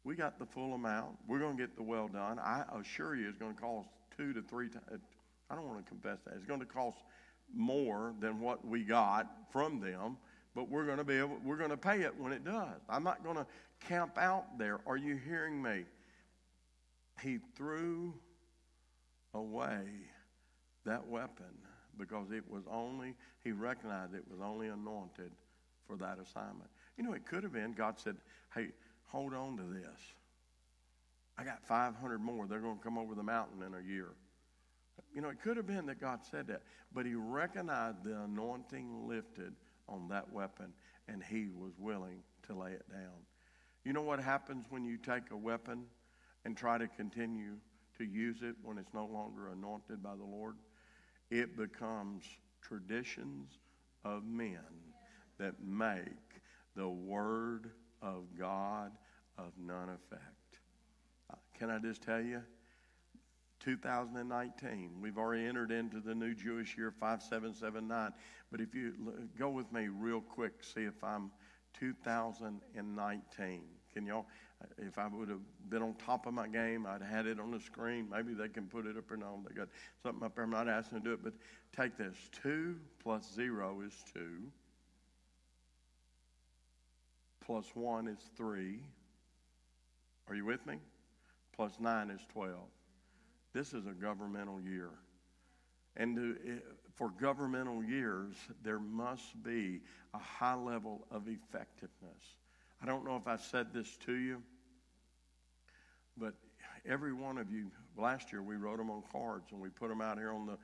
[0.03, 1.17] we got the full amount.
[1.27, 2.39] We're going to get the well done.
[2.39, 5.01] I assure you it's going to cost two to three times.
[5.49, 6.35] I don't want to confess that.
[6.35, 6.97] It's going to cost
[7.53, 10.17] more than what we got from them,
[10.55, 12.81] but we're going to be able, we're going to pay it when it does.
[12.89, 13.45] I'm not going to
[13.87, 14.79] camp out there.
[14.85, 15.85] Are you hearing me?
[17.21, 18.13] He threw
[19.33, 19.83] away
[20.85, 21.45] that weapon
[21.97, 25.31] because it was only, he recognized it was only anointed
[25.87, 26.69] for that assignment.
[26.97, 28.17] You know, it could have been God said,
[28.53, 28.69] hey,
[29.07, 29.99] hold on to this.
[31.37, 32.47] I got 500 more.
[32.47, 34.09] They're going to come over the mountain in a year.
[35.13, 39.07] You know, it could have been that God said that, but he recognized the anointing
[39.07, 39.53] lifted
[39.87, 40.73] on that weapon,
[41.07, 43.25] and he was willing to lay it down.
[43.83, 45.85] You know what happens when you take a weapon
[46.45, 47.55] and try to continue
[47.97, 50.55] to use it when it's no longer anointed by the Lord?
[51.31, 52.23] It becomes
[52.61, 53.59] traditions
[54.03, 54.59] of men
[55.39, 56.41] that make
[56.75, 58.91] the Word of God
[59.37, 60.59] of none effect.
[61.31, 62.41] Uh, can I just tell you?
[63.67, 68.13] 2019, we've already entered into the new Jewish year 5779.
[68.49, 68.93] But if you
[69.37, 71.31] go with me real quick, see if I'm
[71.77, 73.61] 2019.
[73.93, 74.25] Can y'all?
[74.77, 77.59] If I would have been on top of my game, I'd had it on the
[77.59, 78.07] screen.
[78.09, 79.41] Maybe they can put it up or no.
[79.47, 79.67] They got
[80.01, 80.45] something up there.
[80.45, 81.33] I'm not asking to do it, but
[81.75, 82.15] take this.
[82.41, 84.49] Two plus zero is two
[87.47, 88.77] plus 1 is 3.
[90.27, 90.75] Are you with me?
[91.55, 92.53] Plus 9 is 12.
[93.53, 94.89] This is a governmental year.
[95.95, 96.59] And to, eh,
[96.93, 99.81] for governmental years, there must be
[100.13, 102.37] a high level of effectiveness.
[102.81, 104.43] I don't know if I said this to you,
[106.17, 106.35] but
[106.85, 110.01] every one of you, last year we wrote them on cards and we put them
[110.01, 110.57] out here on the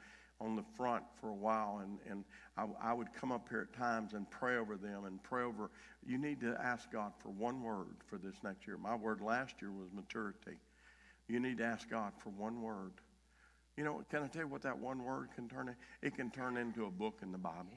[0.43, 2.25] on the front for a while, and, and
[2.57, 5.69] I, I, would come up here at times and pray over them and pray over.
[6.05, 8.77] You need to ask God for one word for this next year.
[8.77, 10.57] My word last year was maturity.
[11.33, 12.91] You need to ask God for one word.
[13.75, 15.75] You know, can I tell you what that one word can turn?
[16.03, 17.73] It can turn into a book in the Bible.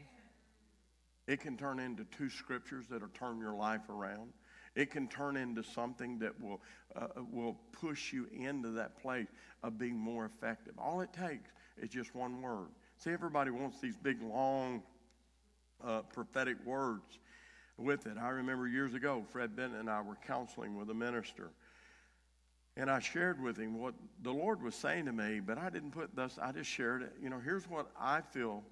[1.27, 4.35] It can turn into two scriptures that'll turn your life around.
[4.75, 6.61] It can turn into something that will,
[6.95, 9.29] uh, will push you into that place
[9.63, 10.75] of being more effective.
[10.77, 12.69] All it takes is just one word.
[12.99, 14.83] See, everybody wants these big, long
[15.83, 17.19] uh, prophetic words
[17.79, 18.19] with it.
[18.21, 21.53] I remember years ago, Fred Bennett and I were counseling with a minister.
[22.77, 25.93] And I shared with him what the Lord was saying to me, but I didn't
[25.93, 27.13] put this, I just shared it.
[27.23, 28.63] You know, here's what I feel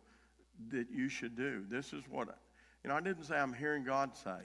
[0.71, 1.65] that you should do.
[1.69, 2.29] This is what,
[2.83, 4.41] you know, I didn't say I'm hearing God say.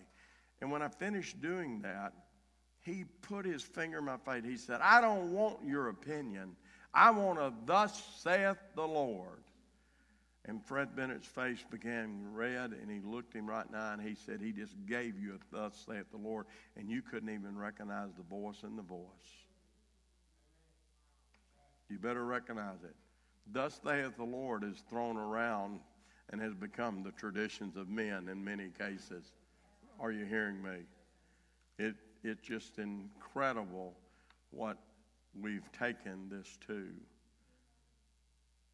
[0.62, 2.14] And when I finished doing that,
[2.82, 4.44] he put his finger in my face.
[4.46, 6.56] He said, I don't want your opinion.
[6.94, 9.44] I want to, thus saith the Lord.
[10.46, 14.42] And Fred Bennett's face became red, and he looked him right now, and he said,
[14.42, 16.46] He just gave you a thus saith the Lord,
[16.76, 19.49] and you couldn't even recognize the voice in the voice.
[21.90, 22.96] You better recognize it.
[23.52, 25.80] Thus saith the Lord is thrown around
[26.32, 29.32] and has become the traditions of men in many cases.
[30.00, 30.86] Are you hearing me?
[31.80, 33.96] It, it's just incredible
[34.52, 34.78] what
[35.40, 36.88] we've taken this to.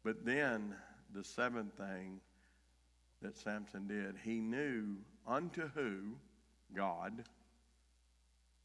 [0.04, 0.74] But then
[1.14, 2.20] the seventh thing
[3.22, 6.16] that Samson did, he knew unto who,
[6.74, 7.24] God,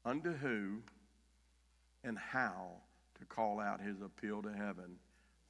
[0.04, 0.80] unto who,
[2.04, 2.74] and how
[3.22, 4.98] to call out his appeal to heaven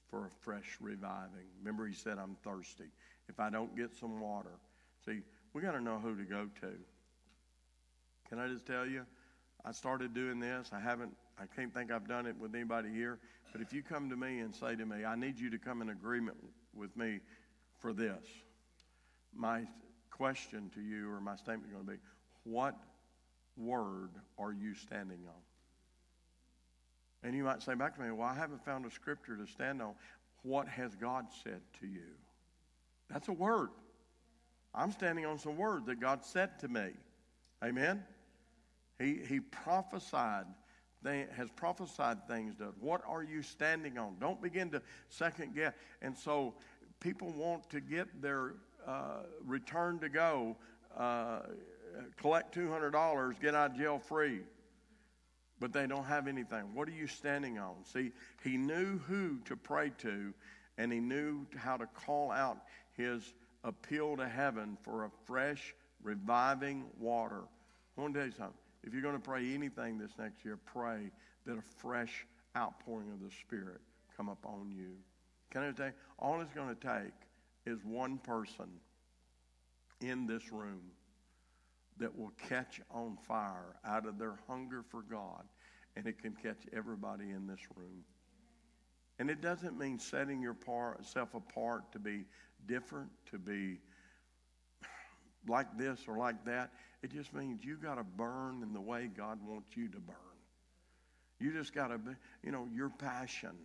[0.10, 1.48] for a fresh reviving.
[1.60, 2.92] Remember, he said, I'm thirsty.
[3.30, 4.60] If I don't get some water,
[5.06, 5.22] see,
[5.54, 6.74] we got to know who to go to.
[8.30, 9.06] Can I just tell you?
[9.64, 10.70] I started doing this.
[10.74, 13.20] I haven't, I can't think I've done it with anybody here.
[13.54, 15.82] But if you come to me and say to me, I need you to come
[15.82, 16.38] in agreement
[16.76, 17.20] with me
[17.80, 18.26] for this,
[19.34, 19.64] my
[20.10, 21.98] question to you or my statement is going to be,
[22.44, 22.76] what
[23.58, 25.42] word are you standing on?
[27.24, 29.82] And you might say back to me, well, I haven't found a scripture to stand
[29.82, 29.94] on.
[30.44, 32.16] What has God said to you?
[33.10, 33.70] That's a word.
[34.74, 36.92] I'm standing on some words that God said to me.
[37.64, 38.04] Amen?
[39.00, 40.46] He, he prophesied,
[41.04, 42.74] has prophesied things to us.
[42.80, 44.16] What are you standing on?
[44.20, 45.74] Don't begin to second guess.
[46.02, 46.56] And so
[47.00, 48.54] people want to get their
[48.88, 50.56] uh, return to go,
[50.98, 51.42] uh,
[52.18, 54.42] collect $200, get out of jail free.
[55.62, 56.74] But they don't have anything.
[56.74, 57.76] What are you standing on?
[57.86, 58.12] See,
[58.44, 60.34] he knew who to pray to,
[60.80, 62.58] and he knew how to call out
[62.98, 67.44] his appeal to heaven for a fresh, reviving water.
[67.96, 68.58] I want to tell you something.
[68.84, 71.12] If you're going to pray anything this next year, pray
[71.46, 72.26] that a fresh
[72.58, 73.82] outpouring of the Spirit
[74.18, 74.96] come upon you.
[75.52, 75.94] Can I tell you?
[76.18, 77.14] All it's going to take
[77.68, 78.66] is one person
[80.02, 80.82] in this room
[82.02, 85.44] that will catch on fire out of their hunger for God,
[85.96, 88.04] and it can catch everybody in this room.
[89.20, 92.26] And it doesn't mean setting yourself apart to be
[92.68, 93.78] different, to be
[95.48, 96.72] like this or like that.
[97.04, 100.16] It just means you got to burn in the way God wants you to burn.
[101.40, 102.12] You just got to be,
[102.44, 103.56] you know, your passion,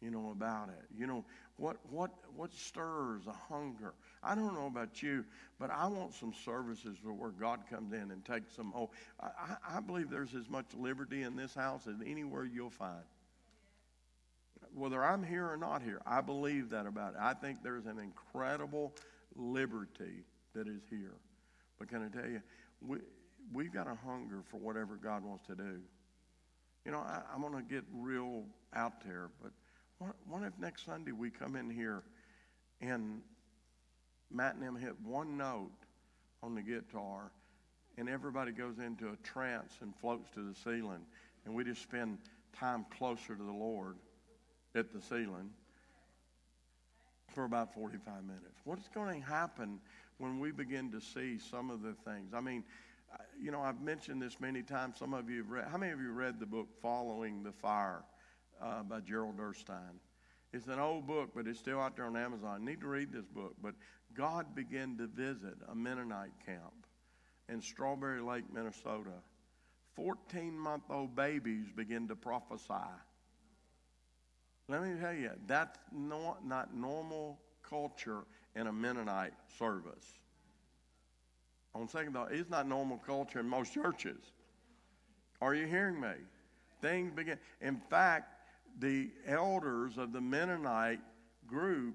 [0.00, 0.84] you know, about it.
[0.96, 1.24] You know,
[1.56, 3.94] what, what, what stirs a hunger?
[4.28, 5.24] I don't know about you,
[5.58, 8.92] but I want some services where God comes in and takes some whole.
[9.18, 13.04] I, I believe there's as much liberty in this house as anywhere you'll find.
[14.74, 17.20] Whether I'm here or not here, I believe that about it.
[17.20, 18.92] I think there's an incredible
[19.34, 20.24] liberty
[20.54, 21.14] that is here.
[21.78, 22.42] But can I tell you,
[22.86, 22.98] we,
[23.50, 25.80] we've got a hunger for whatever God wants to do.
[26.84, 29.52] You know, I, am going to get real out there, but
[29.98, 32.02] what, what if next Sunday we come in here
[32.82, 33.22] and
[34.30, 35.70] Matt and him hit one note
[36.42, 37.32] on the guitar
[37.96, 41.04] and everybody goes into a trance and floats to the ceiling
[41.44, 42.18] and we just spend
[42.52, 43.96] time closer to the Lord
[44.74, 45.50] at the ceiling
[47.34, 48.60] for about 45 minutes.
[48.64, 49.80] What's going to happen
[50.18, 52.34] when we begin to see some of the things?
[52.34, 52.64] I mean,
[53.40, 54.98] you know, I've mentioned this many times.
[54.98, 55.64] Some of you have read.
[55.70, 58.02] How many of you read the book Following the Fire
[58.60, 60.00] uh, by Gerald Derstine?
[60.52, 62.60] It's an old book, but it's still out there on Amazon.
[62.60, 63.54] You need to read this book.
[63.62, 63.74] But
[64.18, 66.86] God began to visit a Mennonite camp
[67.48, 69.12] in Strawberry Lake, Minnesota.
[69.94, 72.74] 14 month old babies begin to prophesy.
[74.68, 78.24] Let me tell you, that's not, not normal culture
[78.56, 80.04] in a Mennonite service.
[81.76, 84.18] On second thought, it's not normal culture in most churches.
[85.40, 86.14] Are you hearing me?
[86.82, 87.38] Things begin.
[87.60, 88.34] In fact,
[88.80, 91.00] the elders of the Mennonite
[91.46, 91.94] group,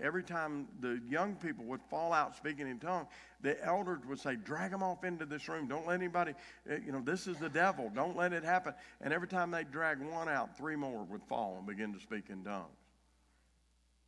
[0.00, 3.08] every time the young people would fall out speaking in tongues,
[3.42, 5.68] the elders would say, Drag them off into this room.
[5.68, 6.34] Don't let anybody,
[6.68, 7.90] eh, you know, this is the devil.
[7.94, 8.74] Don't let it happen.
[9.00, 12.24] And every time they drag one out, three more would fall and begin to speak
[12.28, 12.76] in tongues.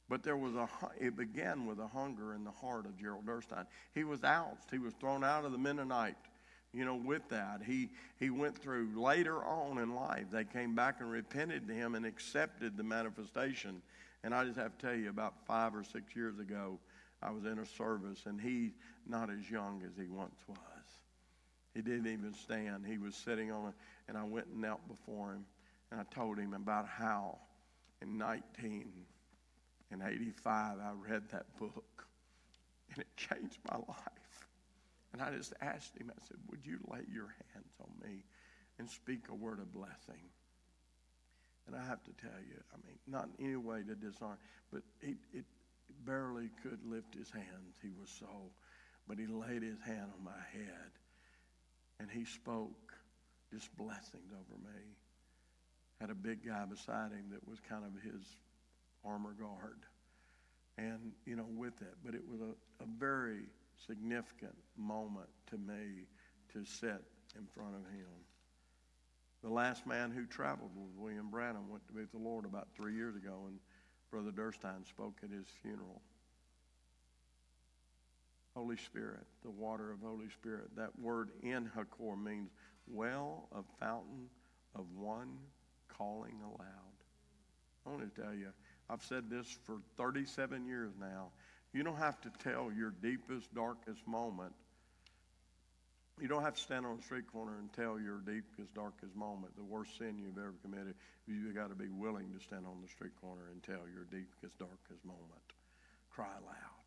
[0.08, 0.68] But there was a,
[1.00, 3.66] it began with a hunger in the heart of Gerald Derstine.
[3.94, 4.70] He was ousted.
[4.70, 6.16] He was thrown out of the Mennonite,
[6.74, 7.62] you know, with that.
[7.64, 7.88] He,
[8.18, 10.26] he went through later on in life.
[10.30, 13.80] They came back and repented to him and accepted the manifestation.
[14.24, 16.78] And I just have to tell you, about five or six years ago,
[17.22, 18.72] I was in a service, and he's
[19.06, 20.58] not as young as he once was.
[21.74, 22.84] He didn't even stand.
[22.86, 23.74] He was sitting on it,
[24.08, 25.44] and I went and knelt before him,
[25.90, 27.38] and I told him about how
[28.00, 28.92] in 19
[29.92, 32.06] in 85, I read that book,
[32.90, 34.48] and it changed my life.
[35.12, 38.24] And I just asked him, I said, Would you lay your hands on me
[38.78, 40.22] and speak a word of blessing?
[41.66, 44.38] And I have to tell you, I mean, not in any way to dishonor,
[44.72, 45.44] but he it
[46.04, 47.76] barely could lift his hands.
[47.80, 48.50] He was so,
[49.06, 50.90] but he laid his hand on my head
[52.00, 52.92] and he spoke
[53.52, 54.80] just blessings over me.
[56.00, 58.22] Had a big guy beside him that was kind of his
[59.04, 59.78] armor guard.
[60.78, 61.94] And, you know, with that.
[62.04, 63.42] But it was a, a very
[63.86, 66.06] significant moment to me
[66.52, 67.02] to sit
[67.36, 68.08] in front of him.
[69.42, 72.68] The last man who traveled was William Branham, went to be with the Lord about
[72.76, 73.58] three years ago, and
[74.10, 76.00] Brother Derstine spoke at his funeral.
[78.54, 80.68] Holy Spirit, the water of Holy Spirit.
[80.76, 82.50] That word En Hakkore means
[82.86, 84.28] well of fountain
[84.74, 85.38] of one
[85.88, 86.92] calling aloud.
[87.86, 88.48] I want to tell you,
[88.90, 91.30] I've said this for 37 years now.
[91.72, 94.52] You don't have to tell your deepest, darkest moment.
[96.20, 99.56] You don't have to stand on a street corner and tell your deepest, darkest moment,
[99.56, 100.94] the worst sin you've ever committed.
[101.26, 104.58] You've got to be willing to stand on the street corner and tell your deepest,
[104.58, 105.42] darkest moment.
[106.10, 106.86] Cry loud.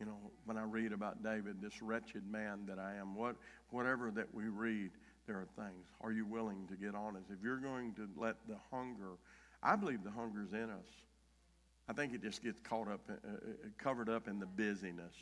[0.00, 3.36] You know, when I read about David, this wretched man that I am, what,
[3.70, 4.90] whatever that we read,
[5.26, 5.86] there are things.
[6.00, 7.26] Are you willing to get honest?
[7.30, 9.16] If you're going to let the hunger
[9.64, 10.90] I believe the hunger's in us.
[11.88, 13.38] I think it just gets caught up, uh, uh,
[13.78, 15.14] covered up in the busyness.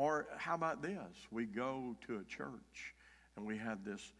[0.00, 1.28] Or how about this?
[1.30, 2.94] We go to a church
[3.36, 4.14] and we have this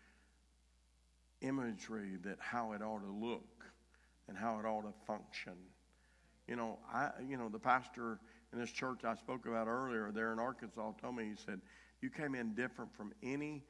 [1.41, 3.65] imagery that how it ought to look
[4.29, 5.55] and how it ought to function.
[6.47, 8.21] You know, I, you know, the pastor
[8.53, 11.63] in this church I spoke about earlier there in Arkansas told me, he said,
[12.03, 13.65] you came in different from any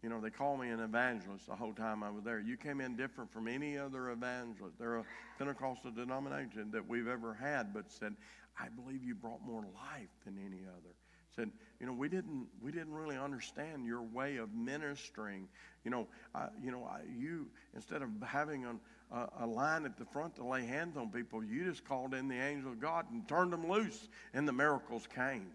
[0.00, 2.38] you know, they call me an evangelist the whole time I was there.
[2.38, 4.78] You came in different from any other evangelist.
[4.78, 5.04] They're a
[5.38, 8.14] Pentecostal denomination that we've ever had, but said,
[8.60, 10.94] I believe you brought more life than any other.
[11.38, 15.46] Said, you know, we didn't we didn't really understand your way of ministering.
[15.84, 18.74] You know, I, you know, I, you instead of having a,
[19.16, 22.26] a, a line at the front to lay hands on people, you just called in
[22.26, 25.46] the angel of God and turned them loose, and the miracles came.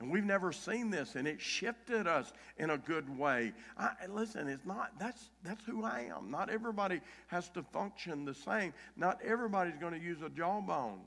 [0.00, 3.54] And we've never seen this, and it shifted us in a good way.
[3.78, 6.30] I, listen, it's not, that's, that's who I am.
[6.30, 8.74] Not everybody has to function the same.
[8.96, 10.98] Not everybody's going to use a jawbone.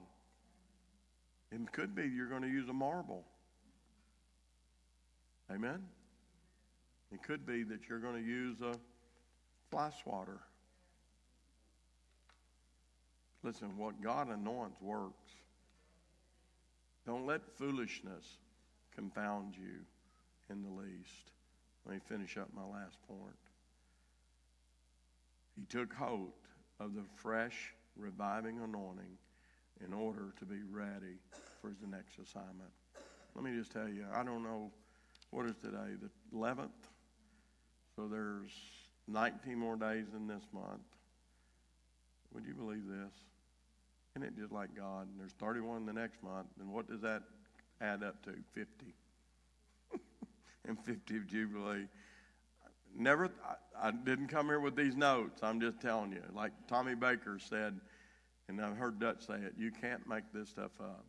[1.51, 3.25] It could be you're going to use a marble.
[5.51, 5.83] Amen?
[7.11, 8.73] It could be that you're going to use a
[9.69, 10.39] fly swatter.
[13.43, 15.31] Listen, what God anoints works.
[17.05, 18.25] Don't let foolishness
[18.95, 19.81] confound you
[20.49, 21.31] in the least.
[21.85, 23.35] Let me finish up my last point.
[25.55, 26.33] He took hold
[26.79, 29.17] of the fresh, reviving anointing
[29.85, 31.19] in order to be ready
[31.61, 32.71] for his next assignment.
[33.35, 34.71] Let me just tell you, I don't know
[35.31, 36.69] what is today, the 11th.
[37.95, 38.51] So there's
[39.07, 40.81] 19 more days in this month.
[42.33, 43.13] Would you believe this?
[44.15, 45.07] Isn't it just like God?
[45.09, 46.47] And there's 31 the next month.
[46.59, 47.23] And what does that
[47.81, 48.93] add up to 50.
[50.67, 51.87] and 50 of Jubilee.
[52.97, 55.41] Never, I, I, didn't come here with these notes.
[55.43, 56.23] I'm just telling you.
[56.33, 57.79] Like Tommy Baker said,
[58.47, 61.05] and I've heard Dutch say it, you can't make this stuff up.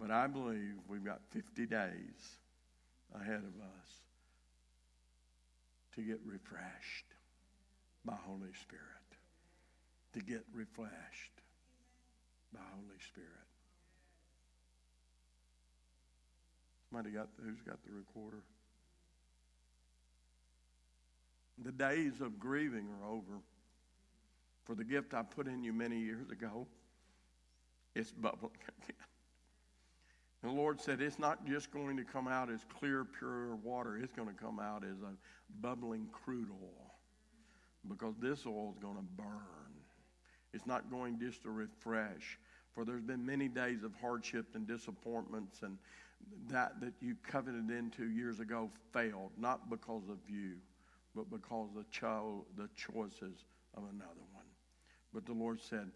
[0.00, 2.38] But I believe we've got 50 days
[3.14, 3.88] ahead of us
[5.94, 7.06] to get refreshed
[8.04, 8.82] by Holy Spirit.
[10.14, 11.40] To get refreshed
[12.52, 13.30] by Holy Spirit.
[16.90, 18.42] Somebody got who's got the recorder?
[21.64, 23.40] The days of grieving are over.
[24.64, 26.66] For the gift I put in you many years ago,
[27.94, 28.52] it's bubbling
[28.82, 28.96] again.
[30.44, 33.96] And the Lord said, It's not just going to come out as clear, pure water,
[33.96, 35.14] it's going to come out as a
[35.62, 36.94] bubbling crude oil.
[37.88, 39.72] Because this oil is going to burn.
[40.52, 42.38] It's not going just to refresh.
[42.74, 45.78] For there's been many days of hardship and disappointments and
[46.48, 50.56] that that you coveted into years ago failed, not because of you,
[51.14, 54.44] but because the cho- the choices of another one.
[55.12, 55.90] But the Lord said,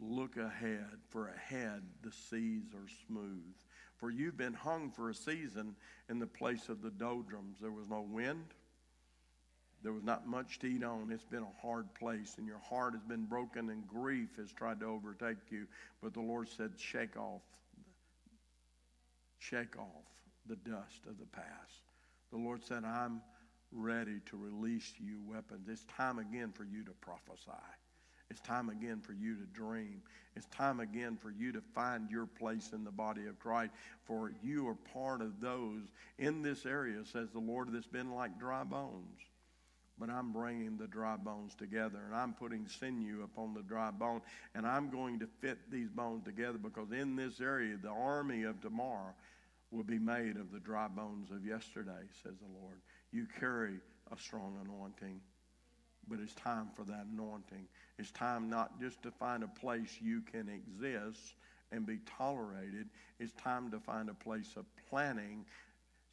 [0.00, 3.54] "Look ahead, for ahead the seas are smooth.
[3.98, 5.76] For you've been hung for a season
[6.08, 7.58] in the place of the doldrums.
[7.60, 8.54] There was no wind."
[9.82, 11.10] There was not much to eat on.
[11.12, 14.80] It's been a hard place, and your heart has been broken, and grief has tried
[14.80, 15.66] to overtake you.
[16.02, 17.42] But the Lord said, Shake off
[19.44, 20.06] shake off
[20.46, 21.82] the dust of the past.
[22.30, 23.20] The Lord said, I'm
[23.72, 25.68] ready to release you weapons.
[25.68, 27.50] It's time again for you to prophesy.
[28.30, 30.02] It's time again for you to dream.
[30.36, 33.72] It's time again for you to find your place in the body of Christ.
[34.04, 35.82] For you are part of those
[36.18, 39.20] in this area, says the Lord, that's been like dry bones.
[39.96, 44.22] But I'm bringing the dry bones together, and I'm putting sinew upon the dry bone,
[44.56, 48.60] and I'm going to fit these bones together because in this area, the army of
[48.60, 49.14] tomorrow
[49.70, 52.80] will be made of the dry bones of yesterday, says the Lord.
[53.12, 53.74] You carry
[54.12, 55.20] a strong anointing,
[56.08, 57.66] but it's time for that anointing.
[57.98, 61.34] It's time not just to find a place you can exist
[61.72, 62.88] and be tolerated,
[63.18, 65.44] it's time to find a place of planning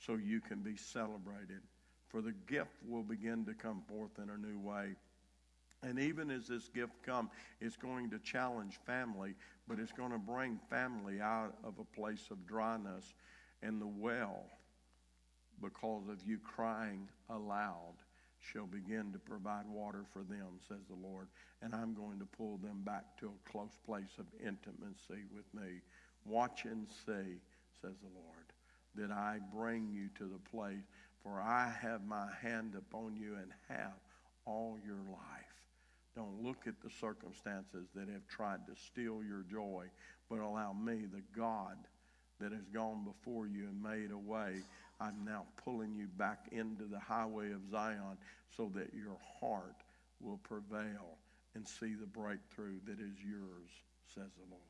[0.06, 1.62] so you can be celebrated.
[2.10, 4.96] For the gift will begin to come forth in a new way.
[5.84, 7.30] And even as this gift comes,
[7.60, 9.34] it's going to challenge family,
[9.68, 13.14] but it's going to bring family out of a place of dryness
[13.64, 14.46] and the well,
[15.62, 17.96] because of you crying aloud,
[18.42, 21.28] shall begin to provide water for them, says the Lord.
[21.62, 25.82] And I'm going to pull them back to a close place of intimacy with me.
[26.26, 27.39] Watch and see,
[27.82, 28.52] says the Lord,
[28.96, 30.84] that I bring you to the place,
[31.24, 33.94] for I have my hand upon you and have
[34.46, 35.52] all your life.
[36.16, 39.86] Don't look at the circumstances that have tried to steal your joy,
[40.30, 41.78] but allow me, the God
[42.39, 44.64] that has gone before you and made a way.
[45.02, 48.18] I'm now pulling you back into the highway of Zion
[48.56, 49.82] so that your heart
[50.20, 51.18] will prevail
[51.56, 53.70] and see the breakthrough that is yours,
[54.14, 54.62] says the Lord.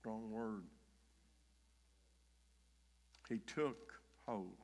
[0.00, 0.64] Strong word.
[3.28, 3.92] He took
[4.26, 4.56] hold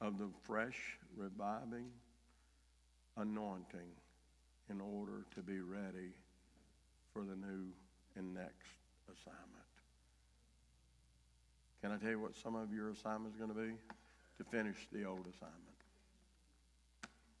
[0.00, 1.86] of the fresh, reviving
[3.16, 3.88] anointing
[4.70, 6.10] in order to be ready
[7.12, 7.68] for the new
[8.16, 8.76] and next
[9.08, 9.55] assignment.
[11.86, 13.74] Can I tell you what some of your assignment is going to be?
[14.38, 15.62] To finish the old assignment.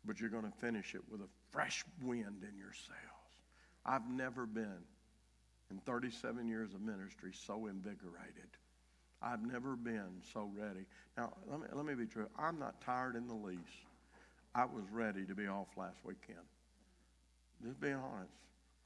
[0.04, 3.42] But you're going to finish it with a fresh wind in your sails.
[3.84, 4.84] I've never been,
[5.68, 8.46] in 37 years of ministry, so invigorated.
[9.20, 10.86] I've never been so ready.
[11.18, 12.28] Now, let me, let me be true.
[12.38, 13.58] I'm not tired in the least.
[14.54, 16.46] I was ready to be off last weekend.
[17.64, 18.30] Just being honest.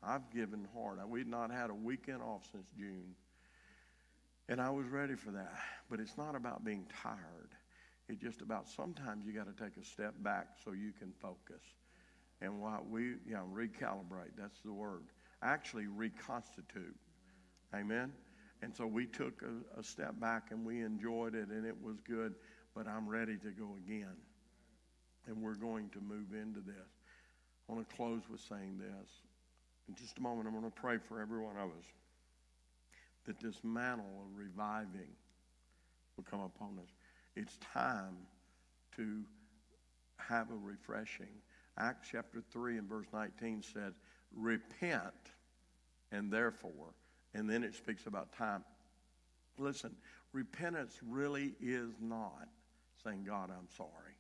[0.02, 0.98] I've given hard.
[1.06, 3.14] We'd not had a weekend off since June.
[4.51, 5.55] And I was ready for that.
[5.88, 7.55] But it's not about being tired.
[8.09, 11.62] It's just about sometimes you got to take a step back so you can focus.
[12.42, 15.05] And what we, you know, recalibrate, that's the word.
[15.40, 16.96] Actually, reconstitute.
[17.72, 18.12] Amen?
[18.62, 21.96] And so we took a, a step back and we enjoyed it and it was
[22.01, 22.34] good,
[22.74, 24.16] but I'm ready to go again.
[25.28, 26.90] And we're going to move into this.
[27.68, 29.11] I want to close with saying this.
[29.88, 31.86] In just a moment, I'm going to pray for every one of us
[33.30, 35.12] that this mantle of reviving
[36.16, 36.90] will come upon us.
[37.36, 38.16] It's time
[38.96, 39.22] to
[40.16, 41.28] have a refreshing.
[41.78, 43.94] Acts chapter 3 and verse 19 said,
[44.34, 45.14] Repent
[46.10, 46.92] and therefore,
[47.32, 48.64] and then it speaks about time.
[49.58, 49.94] Listen,
[50.32, 52.48] repentance really is not
[53.04, 54.16] saying, God, I'm sorry.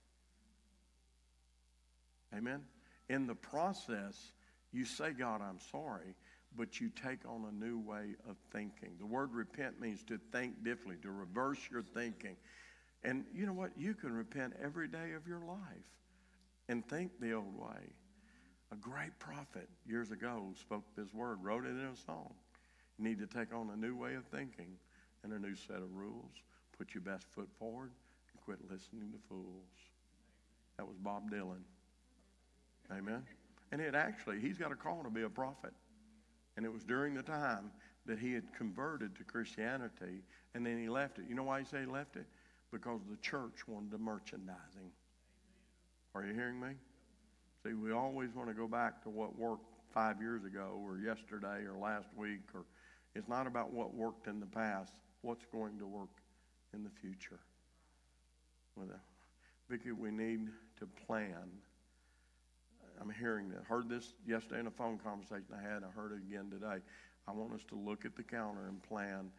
[2.32, 2.60] Amen?
[3.08, 4.30] In the process,
[4.72, 6.14] you say, God, I'm sorry,
[6.56, 8.90] but you take on a new way of thinking.
[8.98, 12.36] The word repent means to think differently, to reverse your thinking.
[13.04, 13.70] And you know what?
[13.76, 15.58] You can repent every day of your life
[16.68, 17.92] and think the old way.
[18.72, 22.32] A great prophet years ago spoke this word, wrote it in a song.
[22.98, 24.76] You need to take on a new way of thinking
[25.24, 26.32] and a new set of rules.
[26.76, 27.90] Put your best foot forward
[28.32, 29.66] and quit listening to fools.
[30.76, 31.62] That was Bob Dylan.
[32.92, 33.22] Amen.
[33.72, 35.72] And it actually, he's got a call to be a prophet.
[36.60, 37.70] And it was during the time
[38.04, 40.20] that he had converted to Christianity
[40.54, 41.24] and then he left it.
[41.26, 42.26] You know why he said he left it?
[42.70, 44.92] Because the church wanted the merchandising.
[46.14, 46.72] Are you hearing me?
[47.64, 51.64] See, we always want to go back to what worked five years ago or yesterday
[51.64, 52.66] or last week or
[53.14, 54.92] it's not about what worked in the past,
[55.22, 56.20] what's going to work
[56.74, 57.40] in the future.
[58.76, 58.90] With
[59.98, 60.48] we need
[60.78, 61.48] to plan
[63.00, 63.64] I'm hearing that.
[63.64, 65.82] Heard this yesterday in a phone conversation I had.
[65.82, 66.82] I heard it again today.
[67.26, 69.30] I want us to look at the calendar and plan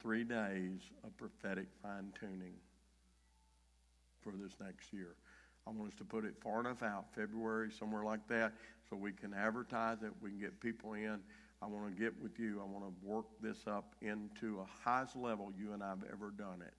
[0.00, 2.54] three days of prophetic fine tuning
[4.22, 5.16] for this next year.
[5.66, 8.52] I want us to put it far enough out, February, somewhere like that,
[8.88, 11.18] so we can advertise it, we can get people in.
[11.60, 12.60] I want to get with you.
[12.62, 16.30] I want to work this up into a highest level you and I have ever
[16.30, 16.74] done it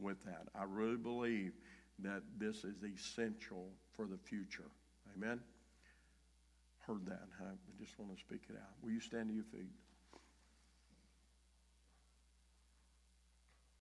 [0.00, 0.48] with that.
[0.54, 1.52] I really believe
[2.00, 4.70] that this is essential for the future.
[5.16, 5.40] Amen?
[6.86, 7.28] Heard that.
[7.40, 8.72] I just want to speak it out.
[8.82, 9.70] Will you stand to your feet?